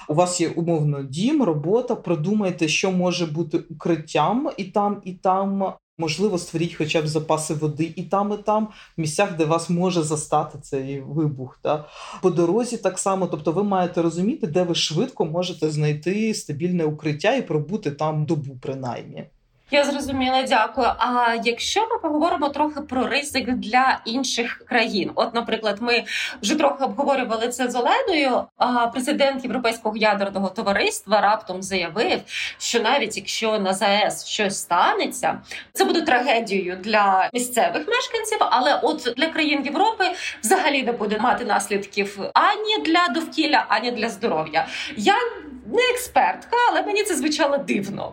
У 0.08 0.14
вас 0.14 0.40
є 0.40 0.48
умовно 0.48 1.02
дім, 1.02 1.42
робота. 1.42 1.94
Продумайте, 1.94 2.68
що 2.68 2.92
може 2.92 3.26
бути 3.26 3.58
укриттям 3.58 4.50
і 4.56 4.64
там, 4.64 5.02
і 5.04 5.12
там. 5.12 5.74
Можливо, 5.98 6.38
створіть 6.38 6.74
хоча 6.74 7.02
б 7.02 7.06
запаси 7.06 7.54
води 7.54 7.92
і 7.96 8.02
там, 8.02 8.32
і 8.32 8.36
там, 8.36 8.68
в 8.96 9.00
місцях, 9.00 9.36
де 9.36 9.44
вас 9.44 9.70
може 9.70 10.02
застати 10.02 10.58
цей 10.62 11.00
вибух. 11.00 11.58
Та? 11.62 11.88
По 12.22 12.30
дорозі 12.30 12.76
так 12.76 12.98
само, 12.98 13.26
тобто 13.26 13.52
ви 13.52 13.64
маєте 13.64 14.02
розуміти, 14.02 14.46
де 14.46 14.62
ви 14.62 14.74
швидко 14.74 15.24
можете 15.24 15.70
знайти 15.70 16.34
стабільне 16.34 16.84
укриття 16.84 17.34
і 17.34 17.46
пробути 17.46 17.90
там 17.90 18.24
добу, 18.24 18.58
принаймні. 18.60 19.24
Я 19.70 19.84
зрозуміла, 19.84 20.42
дякую. 20.42 20.86
А 20.98 21.34
якщо 21.44 21.80
ми 21.80 21.98
поговоримо 21.98 22.48
трохи 22.48 22.80
про 22.80 23.06
ризик 23.06 23.50
для 23.50 24.00
інших 24.04 24.62
країн, 24.68 25.10
от, 25.14 25.34
наприклад, 25.34 25.78
ми 25.80 26.04
вже 26.42 26.54
трохи 26.54 26.84
обговорювали 26.84 27.48
це 27.48 27.70
з 27.70 27.74
Оленою. 27.76 28.44
А 28.56 28.86
президент 28.86 29.44
Європейського 29.44 29.96
ядерного 29.96 30.48
товариства 30.48 31.20
раптом 31.20 31.62
заявив, 31.62 32.20
що 32.58 32.80
навіть 32.80 33.16
якщо 33.16 33.58
на 33.58 33.72
ЗАЕС 33.72 34.26
щось 34.26 34.58
станеться, 34.58 35.40
це 35.72 35.84
буде 35.84 36.00
трагедією 36.00 36.76
для 36.76 37.30
місцевих 37.32 37.88
мешканців, 37.88 38.38
але 38.40 38.80
от 38.82 39.14
для 39.16 39.26
країн 39.26 39.62
Європи 39.64 40.04
взагалі 40.42 40.82
не 40.82 40.92
буде 40.92 41.18
мати 41.18 41.44
наслідків 41.44 42.20
ані 42.34 42.78
для 42.84 43.08
довкілля, 43.08 43.64
ані 43.68 43.90
для 43.90 44.08
здоров'я. 44.08 44.66
Я 44.96 45.14
не 45.74 45.90
експертка, 45.90 46.56
але 46.70 46.82
мені 46.82 47.02
це 47.02 47.14
звучало 47.14 47.58
дивно. 47.58 48.12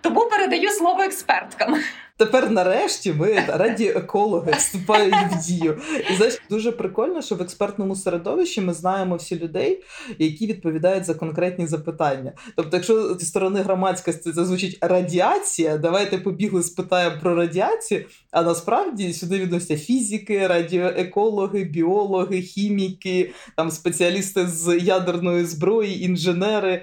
Тому 0.00 0.26
передаю 0.26 0.70
слово 0.70 1.02
експерткам. 1.02 1.76
Тепер, 2.18 2.50
нарешті, 2.50 3.12
ми 3.12 3.44
радіоекологи 3.48 4.52
вступають 4.52 5.14
в 5.14 5.46
дію. 5.46 5.80
І 6.10 6.16
знаєш, 6.16 6.38
дуже 6.50 6.72
прикольно, 6.72 7.22
що 7.22 7.34
в 7.34 7.42
експертному 7.42 7.96
середовищі 7.96 8.60
ми 8.60 8.74
знаємо 8.74 9.16
всі 9.16 9.38
людей, 9.38 9.82
які 10.18 10.46
відповідають 10.46 11.04
за 11.04 11.14
конкретні 11.14 11.66
запитання. 11.66 12.32
Тобто, 12.56 12.76
якщо 12.76 13.14
зі 13.14 13.26
сторони 13.26 13.60
громадськості 13.60 14.32
це 14.32 14.44
звучить 14.44 14.78
радіація, 14.80 15.78
давайте 15.78 16.18
побігли, 16.18 16.62
спитаємо 16.62 17.16
про 17.20 17.34
радіацію. 17.34 18.04
А 18.30 18.42
насправді 18.42 19.12
сюди 19.12 19.38
відносяться 19.38 19.76
фізики, 19.76 20.46
радіоекологи, 20.46 21.64
біологи, 21.64 22.42
хіміки, 22.42 23.30
там 23.56 23.70
спеціалісти 23.70 24.46
з 24.46 24.78
ядерної 24.78 25.44
зброї, 25.44 26.04
інженери. 26.04 26.82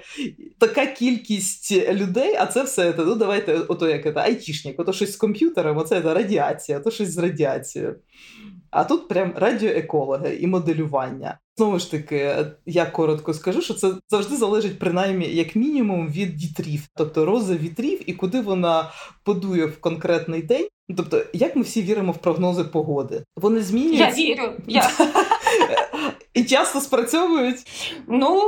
Така 0.58 0.86
кількість 0.86 1.72
людей, 1.92 2.36
а 2.38 2.46
це 2.46 2.62
все 2.62 2.94
ну 2.98 3.14
давайте, 3.14 3.54
ото 3.54 3.88
як 3.88 4.02
це, 4.02 4.12
айтішник, 4.16 4.80
ото 4.80 4.92
щось 4.92 5.16
комп'ютером, 5.26 5.78
оце 5.78 6.00
радіація, 6.00 6.80
то 6.80 6.90
щось 6.90 7.10
з 7.10 7.18
радіацією. 7.18 7.96
А 8.70 8.84
тут 8.84 9.08
прям 9.08 9.32
радіоекологи 9.36 10.36
і 10.36 10.46
моделювання. 10.46 11.38
Знову 11.56 11.78
ж 11.78 11.90
таки, 11.90 12.36
я 12.66 12.86
коротко 12.86 13.34
скажу, 13.34 13.62
що 13.62 13.74
це 13.74 13.94
завжди 14.08 14.36
залежить 14.36 14.78
принаймні 14.78 15.26
як 15.34 15.56
мінімум 15.56 16.08
від 16.08 16.42
вітрів, 16.42 16.88
тобто 16.96 17.24
роза 17.24 17.54
вітрів 17.54 18.10
і 18.10 18.12
куди 18.12 18.40
вона 18.40 18.90
подує 19.24 19.66
в 19.66 19.80
конкретний 19.80 20.42
день. 20.42 20.68
Тобто, 20.96 21.22
як 21.32 21.56
ми 21.56 21.62
всі 21.62 21.82
віримо 21.82 22.12
в 22.12 22.18
прогнози 22.18 22.64
погоди? 22.64 23.24
Вони 23.36 23.60
змінюються? 23.60 24.04
Я 24.04 24.14
вірю. 24.14 24.52
Я. 24.66 24.90
І 26.36 26.44
часто 26.44 26.80
спрацьовують 26.80 27.56
ну 28.08 28.42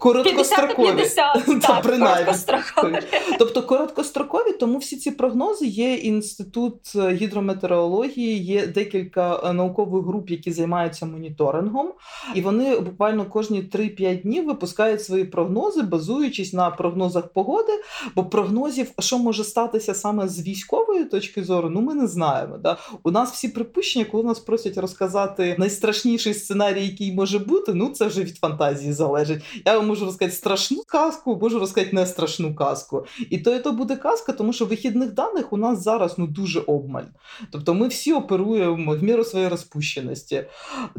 короткострокові 0.00 0.86
50 0.86 1.44
50, 1.44 1.62
так, 1.62 1.82
принаймні. 1.82 2.24
Короткострокові. 2.24 2.98
Тобто 3.38 3.62
короткострокові, 3.62 4.52
тому 4.52 4.78
всі 4.78 4.96
ці 4.96 5.10
прогнози 5.10 5.66
є 5.66 5.94
інститут 5.94 6.74
гідрометеорології, 6.96 8.38
є 8.38 8.66
декілька 8.66 9.40
е, 9.44 9.52
наукових 9.52 10.06
груп, 10.06 10.30
які 10.30 10.52
займаються 10.52 11.06
моніторингом, 11.06 11.92
і 12.34 12.40
вони 12.40 12.80
буквально 12.80 13.24
кожні 13.24 13.62
3-5 13.62 14.22
днів 14.22 14.46
випускають 14.46 15.04
свої 15.04 15.24
прогнози, 15.24 15.82
базуючись 15.82 16.52
на 16.52 16.70
прогнозах 16.70 17.32
погоди. 17.32 17.72
Бо 18.16 18.24
прогнозів, 18.24 18.90
що 18.98 19.18
може 19.18 19.44
статися 19.44 19.94
саме 19.94 20.28
з 20.28 20.42
військової 20.46 21.04
точки 21.04 21.44
зору, 21.44 21.70
ну 21.70 21.79
ми 21.80 21.94
не 21.94 22.06
знаємо. 22.06 22.58
Да? 22.58 22.76
У 23.02 23.10
нас 23.10 23.32
всі 23.32 23.48
припущення, 23.48 24.04
коли 24.04 24.24
нас 24.24 24.38
просять 24.38 24.78
розказати 24.78 25.56
найстрашніший 25.58 26.34
сценарій, 26.34 26.86
який 26.86 27.12
може 27.12 27.38
бути, 27.38 27.74
ну 27.74 27.88
це 27.88 28.06
вже 28.06 28.22
від 28.22 28.36
фантазії 28.36 28.92
залежить. 28.92 29.42
Я 29.66 29.78
вам 29.78 29.86
можу 29.86 30.04
розказати 30.04 30.36
страшну 30.36 30.82
казку, 30.86 31.38
можу 31.42 31.58
розказати 31.58 31.96
не 31.96 32.06
страшну 32.06 32.54
казку. 32.54 33.06
І 33.30 33.38
то 33.38 33.54
і 33.54 33.60
то 33.60 33.72
буде 33.72 33.96
казка, 33.96 34.32
тому 34.32 34.52
що 34.52 34.66
вихідних 34.66 35.12
даних 35.12 35.52
у 35.52 35.56
нас 35.56 35.82
зараз 35.82 36.14
ну 36.18 36.26
дуже 36.26 36.60
обмаль. 36.60 37.04
Тобто 37.52 37.74
ми 37.74 37.88
всі 37.88 38.12
оперуємо 38.12 38.96
в 38.96 39.02
міру 39.02 39.24
своєї 39.24 39.50
розпущеності. 39.50 40.44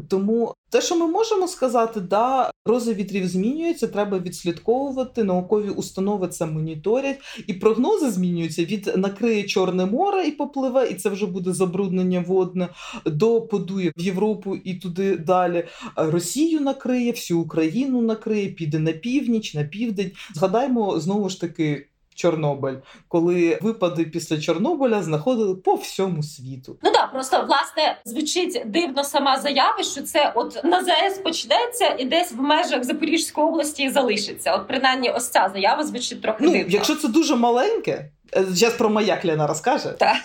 Тому 0.08 0.54
те, 0.72 0.80
що 0.80 0.96
ми 0.96 1.06
можемо 1.06 1.48
сказати, 1.48 2.00
да, 2.00 2.50
рози 2.64 2.94
вітрів 2.94 3.28
змінюються, 3.28 3.88
треба 3.88 4.18
відслідковувати. 4.18 5.24
Наукові 5.24 5.68
установи 5.68 6.28
це 6.28 6.46
моніторять, 6.46 7.18
і 7.46 7.54
прогнози 7.54 8.10
змінюються 8.10 8.64
від 8.64 8.92
накриє 8.96 9.42
Чорне 9.42 9.86
море 9.86 10.26
і 10.26 10.30
попливе, 10.30 10.88
і 10.88 10.94
це 10.94 11.08
вже 11.08 11.26
буде 11.26 11.52
забруднення 11.52 12.24
водне, 12.28 12.68
до 13.06 13.42
подує 13.42 13.92
в 13.96 14.00
Європу 14.00 14.56
і 14.56 14.74
туди 14.74 15.16
далі. 15.16 15.64
Росію 15.96 16.60
накриє, 16.60 17.10
всю 17.10 17.40
Україну 17.40 18.02
накриє, 18.02 18.48
піде 18.48 18.78
на 18.78 18.92
північ, 18.92 19.54
на 19.54 19.64
південь. 19.64 20.10
Згадаймо 20.34 21.00
знову 21.00 21.28
ж 21.28 21.40
таки. 21.40 21.88
Чорнобиль, 22.14 22.76
коли 23.08 23.58
випади 23.62 24.04
після 24.04 24.40
Чорнобиля 24.40 25.02
знаходили 25.02 25.54
по 25.54 25.74
всьому 25.74 26.22
світу. 26.22 26.78
Ну 26.82 26.90
да, 26.92 27.06
просто 27.06 27.36
власне 27.36 27.98
звучить 28.04 28.62
дивно 28.66 29.04
сама 29.04 29.38
заява, 29.38 29.82
що 29.82 30.02
це 30.02 30.32
от 30.34 30.64
на 30.64 30.84
ЗАЕС 30.84 31.18
почнеться 31.18 31.96
і 31.98 32.04
десь 32.04 32.32
в 32.32 32.40
межах 32.40 32.84
Запорізької 32.84 33.46
області 33.46 33.90
залишиться. 33.90 34.54
От 34.54 34.68
принаймні, 34.68 35.10
ось 35.10 35.28
ця 35.28 35.50
заява 35.52 35.84
звучить 35.84 36.22
трохи 36.22 36.44
ну, 36.44 36.50
дивно. 36.50 36.66
Якщо 36.68 36.94
це 36.96 37.08
дуже 37.08 37.36
маленьке. 37.36 38.10
Зараз 38.36 38.74
про 38.74 38.90
маяк 38.90 39.24
Лена 39.24 39.46
розкаже. 39.46 39.94
Так. 39.98 40.16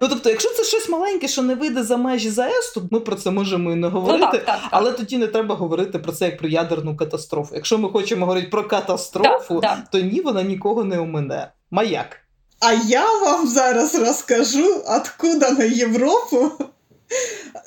Ну 0.00 0.08
тобто, 0.08 0.30
якщо 0.30 0.50
це 0.50 0.64
щось 0.64 0.88
маленьке, 0.88 1.28
що 1.28 1.42
не 1.42 1.54
вийде 1.54 1.82
за 1.82 1.96
межі 1.96 2.30
ЗАЕС, 2.30 2.72
то 2.74 2.82
ми 2.90 3.00
про 3.00 3.16
це 3.16 3.30
можемо 3.30 3.72
і 3.72 3.74
не 3.74 3.88
говорити. 3.88 4.24
Ну, 4.24 4.32
так, 4.32 4.44
так, 4.44 4.58
але 4.70 4.92
тоді 4.92 5.18
не 5.18 5.26
треба 5.26 5.54
говорити 5.54 5.98
про 5.98 6.12
це 6.12 6.24
як 6.24 6.38
про 6.38 6.48
ядерну 6.48 6.96
катастрофу. 6.96 7.54
Якщо 7.54 7.78
ми 7.78 7.88
хочемо 7.88 8.26
говорити 8.26 8.48
про 8.48 8.64
катастрофу, 8.64 9.62
то 9.92 10.00
ні, 10.00 10.20
вона 10.20 10.42
нікого 10.42 10.84
не 10.84 10.98
омине. 10.98 11.52
Маяк. 11.70 12.20
А 12.60 12.72
я 12.72 13.18
вам 13.18 13.46
зараз 13.46 13.94
розкажу, 13.94 14.82
откуда 14.86 15.50
на 15.50 15.64
Європу 15.64 16.50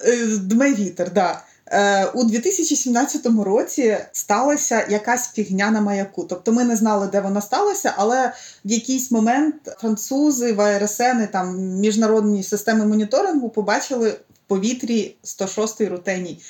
е, 0.05 0.27
дме 0.37 0.73
вітер. 0.73 1.11
Да. 1.13 1.41
Е, 1.71 2.05
у 2.05 2.23
2017 2.23 3.25
році 3.45 3.97
сталася 4.11 4.87
якась 4.89 5.31
фігня 5.31 5.71
на 5.71 5.81
маяку. 5.81 6.23
Тобто 6.23 6.51
ми 6.51 6.63
не 6.63 6.75
знали, 6.75 7.07
де 7.07 7.21
вона 7.21 7.41
сталася, 7.41 7.93
але 7.97 8.33
в 8.65 8.71
якийсь 8.71 9.11
момент 9.11 9.55
французи, 9.77 10.53
ВРСН, 10.53 11.23
там 11.31 11.57
міжнародні 11.59 12.43
системи 12.43 12.85
моніторингу 12.85 13.49
побачили 13.49 14.09
в 14.09 14.17
повітрі 14.47 15.15
106-й 15.23 15.85
рутеній. 15.87 16.41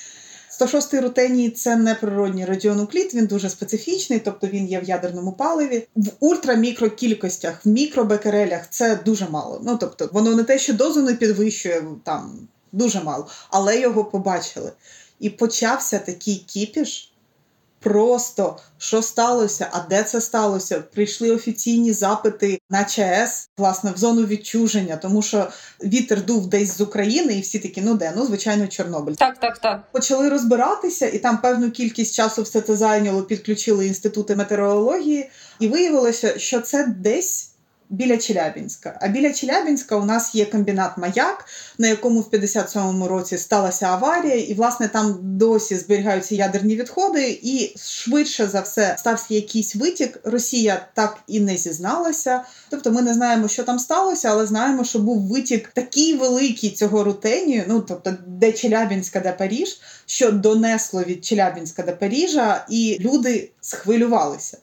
106-й 0.60 0.98
рутеній 0.98 1.50
це 1.50 1.76
не 1.76 1.94
природній 1.94 2.44
радіонуклід, 2.44 3.14
він 3.14 3.26
дуже 3.26 3.50
специфічний, 3.50 4.18
тобто 4.18 4.46
він 4.46 4.66
є 4.66 4.80
в 4.80 4.84
ядерному 4.84 5.32
паливі. 5.32 5.86
В 5.96 6.08
ультрамікрокількостях, 6.20 7.66
в 7.66 7.68
мікробекерелях 7.68 8.70
це 8.70 8.98
дуже 9.04 9.28
мало. 9.28 9.60
Ну 9.64 9.76
тобто, 9.80 10.08
воно 10.12 10.34
не 10.34 10.44
те, 10.44 10.58
що 10.58 10.72
дозу 10.72 11.02
не 11.02 11.14
підвищує 11.14 11.84
там 12.04 12.48
дуже 12.72 13.02
мало, 13.02 13.26
але 13.50 13.80
його 13.80 14.04
побачили. 14.04 14.72
І 15.20 15.30
почався 15.30 15.98
такий 15.98 16.36
кіпіш. 16.36 17.12
Просто 17.80 18.56
що 18.78 19.02
сталося, 19.02 19.68
а 19.72 19.80
де 19.90 20.02
це 20.02 20.20
сталося? 20.20 20.80
Прийшли 20.94 21.30
офіційні 21.30 21.92
запити 21.92 22.60
на 22.70 22.84
ЧАЕС, 22.84 23.50
власне, 23.58 23.92
в 23.92 23.98
зону 23.98 24.26
відчуження, 24.26 24.96
тому 24.96 25.22
що 25.22 25.48
вітер 25.84 26.24
дув 26.24 26.46
десь 26.46 26.76
з 26.76 26.80
України, 26.80 27.34
і 27.34 27.40
всі 27.40 27.58
такі, 27.58 27.80
ну 27.80 27.94
де? 27.94 28.12
Ну, 28.16 28.26
звичайно, 28.26 28.66
Чорнобиль. 28.66 29.14
Так, 29.14 29.40
так, 29.40 29.58
так. 29.58 29.92
Почали 29.92 30.28
розбиратися, 30.28 31.06
і 31.06 31.18
там 31.18 31.38
певну 31.38 31.70
кількість 31.70 32.14
часу 32.14 32.42
все 32.42 32.60
це 32.60 32.76
зайняло, 32.76 33.22
підключили 33.22 33.86
інститути 33.86 34.36
метеорології, 34.36 35.30
і 35.60 35.68
виявилося, 35.68 36.38
що 36.38 36.60
це 36.60 36.86
десь 36.86 37.47
біля 37.90 38.16
Челябінська. 38.16 38.98
А 39.02 39.08
біля 39.08 39.32
Челябінська 39.32 39.96
у 39.96 40.04
нас 40.04 40.34
є 40.34 40.44
комбінат 40.44 40.98
Маяк, 40.98 41.44
на 41.78 41.88
якому 41.88 42.20
в 42.20 42.28
57-му 42.32 43.08
році 43.08 43.38
сталася 43.38 43.86
аварія, 43.86 44.34
і 44.34 44.54
власне 44.54 44.88
там 44.88 45.18
досі 45.22 45.76
зберігаються 45.76 46.34
ядерні 46.34 46.76
відходи. 46.76 47.40
І 47.42 47.74
швидше 47.78 48.46
за 48.46 48.60
все 48.60 48.96
стався 48.98 49.34
якийсь 49.34 49.76
витік. 49.76 50.20
Росія 50.24 50.86
так 50.94 51.18
і 51.26 51.40
не 51.40 51.56
зізналася. 51.56 52.44
Тобто, 52.70 52.90
ми 52.90 53.02
не 53.02 53.14
знаємо, 53.14 53.48
що 53.48 53.64
там 53.64 53.78
сталося, 53.78 54.28
але 54.30 54.46
знаємо, 54.46 54.84
що 54.84 54.98
був 54.98 55.28
витік 55.28 55.68
такий 55.68 56.16
великий 56.16 56.70
цього 56.70 57.04
рутенію, 57.04 57.64
ну 57.68 57.80
тобто, 57.80 58.14
де 58.26 58.52
Челябінська, 58.52 59.20
де 59.20 59.32
Паріж, 59.32 59.80
що 60.06 60.32
донесло 60.32 61.02
від 61.02 61.24
Челябінська 61.24 61.82
до 61.82 61.96
Паріжа, 61.96 62.66
і 62.70 62.98
люди 63.00 63.50
схвилювалися. 63.60 64.58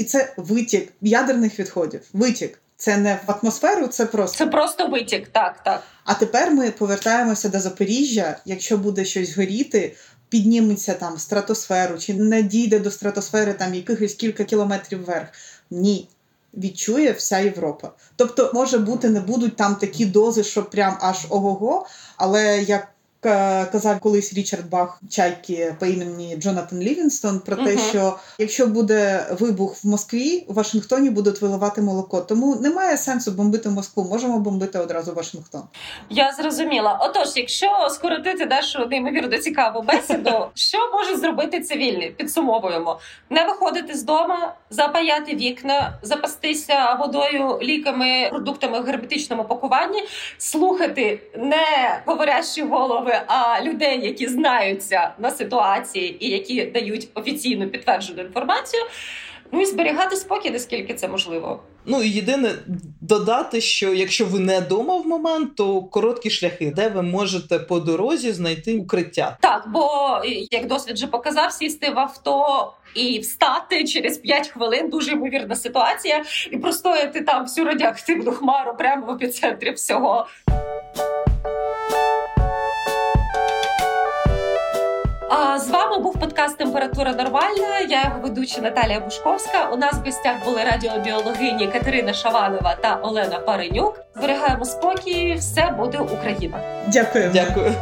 І 0.00 0.04
це 0.04 0.32
витік 0.36 0.92
ядерних 1.00 1.58
відходів. 1.58 2.00
Витік. 2.12 2.58
Це 2.76 2.96
не 2.96 3.20
в 3.26 3.30
атмосферу, 3.30 3.86
це 3.86 4.06
просто 4.06 4.38
це 4.38 4.46
просто 4.46 4.86
витік. 4.86 5.28
Так, 5.28 5.62
так. 5.64 5.82
А 6.04 6.14
тепер 6.14 6.50
ми 6.50 6.70
повертаємося 6.70 7.48
до 7.48 7.60
Запоріжжя. 7.60 8.36
Якщо 8.44 8.76
буде 8.76 9.04
щось 9.04 9.36
горіти, 9.36 9.96
підніметься 10.28 10.94
там 10.94 11.14
в 11.14 11.20
стратосферу, 11.20 11.98
чи 11.98 12.14
не 12.14 12.42
дійде 12.42 12.78
до 12.78 12.90
стратосфери 12.90 13.52
там 13.52 13.74
якихось 13.74 14.14
кілька 14.14 14.44
кілометрів 14.44 15.04
вверх. 15.04 15.28
Ні. 15.70 16.08
Відчує 16.54 17.12
вся 17.12 17.38
Європа. 17.38 17.92
Тобто, 18.16 18.50
може 18.54 18.78
бути, 18.78 19.08
не 19.08 19.20
будуть 19.20 19.56
там 19.56 19.76
такі 19.76 20.06
дози, 20.06 20.44
що 20.44 20.64
прям 20.64 20.98
аж 21.00 21.26
ого-го, 21.28 21.86
але 22.16 22.62
як 22.62 22.88
казав 23.20 24.00
колись 24.00 24.34
Річард 24.34 24.70
Бах 24.70 25.00
чайки 25.10 25.74
по 25.78 25.86
імені 25.86 26.36
Джонатан 26.36 26.80
Лівінстон 26.80 27.40
про 27.40 27.56
те, 27.56 27.62
uh-huh. 27.62 27.90
що 27.90 28.18
якщо 28.38 28.66
буде 28.66 29.26
вибух 29.40 29.84
в 29.84 29.88
Москві, 29.88 30.44
у 30.48 30.52
Вашингтоні 30.52 31.10
будуть 31.10 31.42
виливати 31.42 31.82
молоко. 31.82 32.20
Тому 32.20 32.56
немає 32.56 32.96
сенсу 32.96 33.30
бомбити 33.30 33.68
Москву. 33.68 34.04
Можемо 34.04 34.38
бомбити 34.38 34.78
одразу 34.78 35.14
Вашингтон. 35.14 35.62
Я 36.10 36.32
зрозуміла. 36.32 36.98
Отож, 37.02 37.28
якщо 37.36 37.88
скоротити 37.90 38.46
нашу 38.46 38.86
неймовірно 38.86 39.38
цікаву 39.38 39.82
бесіду, 39.82 40.46
що 40.54 40.78
може 40.92 41.16
зробити 41.16 41.60
цивільний? 41.60 42.10
Підсумовуємо: 42.10 43.00
не 43.30 43.44
виходити 43.44 43.94
з 43.94 44.02
дому, 44.02 44.36
запаяти 44.70 45.34
вікна, 45.34 45.98
запастися 46.02 46.94
водою, 47.00 47.58
ліками, 47.62 48.26
продуктами 48.30 48.80
в 48.80 48.84
герметичному 48.84 49.44
пакуванні, 49.44 50.02
слухати 50.38 51.20
не 51.36 52.02
говорящі 52.06 52.62
голови 52.62 53.09
особи, 53.10 53.24
а 53.26 53.62
людей, 53.62 54.06
які 54.06 54.28
знаються 54.28 55.10
на 55.18 55.30
ситуації 55.30 56.26
і 56.26 56.30
які 56.30 56.64
дають 56.64 57.08
офіційно 57.14 57.68
підтверджену 57.68 58.22
інформацію. 58.22 58.82
Ну 59.52 59.60
і 59.60 59.66
зберігати 59.66 60.16
спокій, 60.16 60.50
наскільки 60.50 60.94
це 60.94 61.08
можливо. 61.08 61.62
Ну 61.86 62.02
і 62.02 62.08
єдине 62.08 62.50
додати, 63.00 63.60
що 63.60 63.94
якщо 63.94 64.26
ви 64.26 64.38
не 64.38 64.60
вдома 64.60 64.96
в 64.96 65.06
момент, 65.06 65.56
то 65.56 65.82
короткі 65.82 66.30
шляхи, 66.30 66.72
де 66.76 66.88
ви 66.88 67.02
можете 67.02 67.58
по 67.58 67.80
дорозі 67.80 68.32
знайти 68.32 68.78
укриття. 68.78 69.38
Так, 69.40 69.64
бо 69.68 69.88
як 70.50 70.66
досвід 70.66 70.94
вже 70.94 71.06
показав, 71.06 71.52
сісти 71.52 71.90
в 71.90 71.98
авто 71.98 72.72
і 72.94 73.18
встати 73.18 73.84
через 73.84 74.18
5 74.18 74.48
хвилин 74.48 74.88
дуже 74.88 75.12
ймовірна 75.12 75.56
ситуація, 75.56 76.24
і 76.50 76.56
простояти 76.56 77.20
там 77.20 77.42
всю 77.42 77.66
радіоактивну 77.66 78.32
хмару 78.32 78.74
прямо 78.78 79.06
в 79.06 79.10
епіцентрі 79.10 79.70
всього. 79.70 80.26
З 85.58 85.70
вами 85.70 85.98
був 85.98 86.18
подкаст 86.18 86.58
Температура 86.58 87.12
нормальна. 87.12 87.78
Я 87.88 88.04
його 88.04 88.20
ведуча 88.22 88.60
Наталія 88.60 89.00
Бушковська. 89.00 89.68
У 89.72 89.76
нас 89.76 89.94
в 89.94 90.04
гостях 90.04 90.44
були 90.44 90.64
радіобіологині 90.64 91.66
Катерина 91.66 92.12
Шаванова 92.12 92.74
та 92.74 92.94
Олена 93.02 93.38
Паренюк. 93.38 94.00
Зберігаємо 94.16 94.64
спокій, 94.64 95.34
все 95.38 95.74
буде 95.78 95.98
Україна. 95.98 96.58
Дякую. 96.86 97.30
Дякую. 97.34 97.74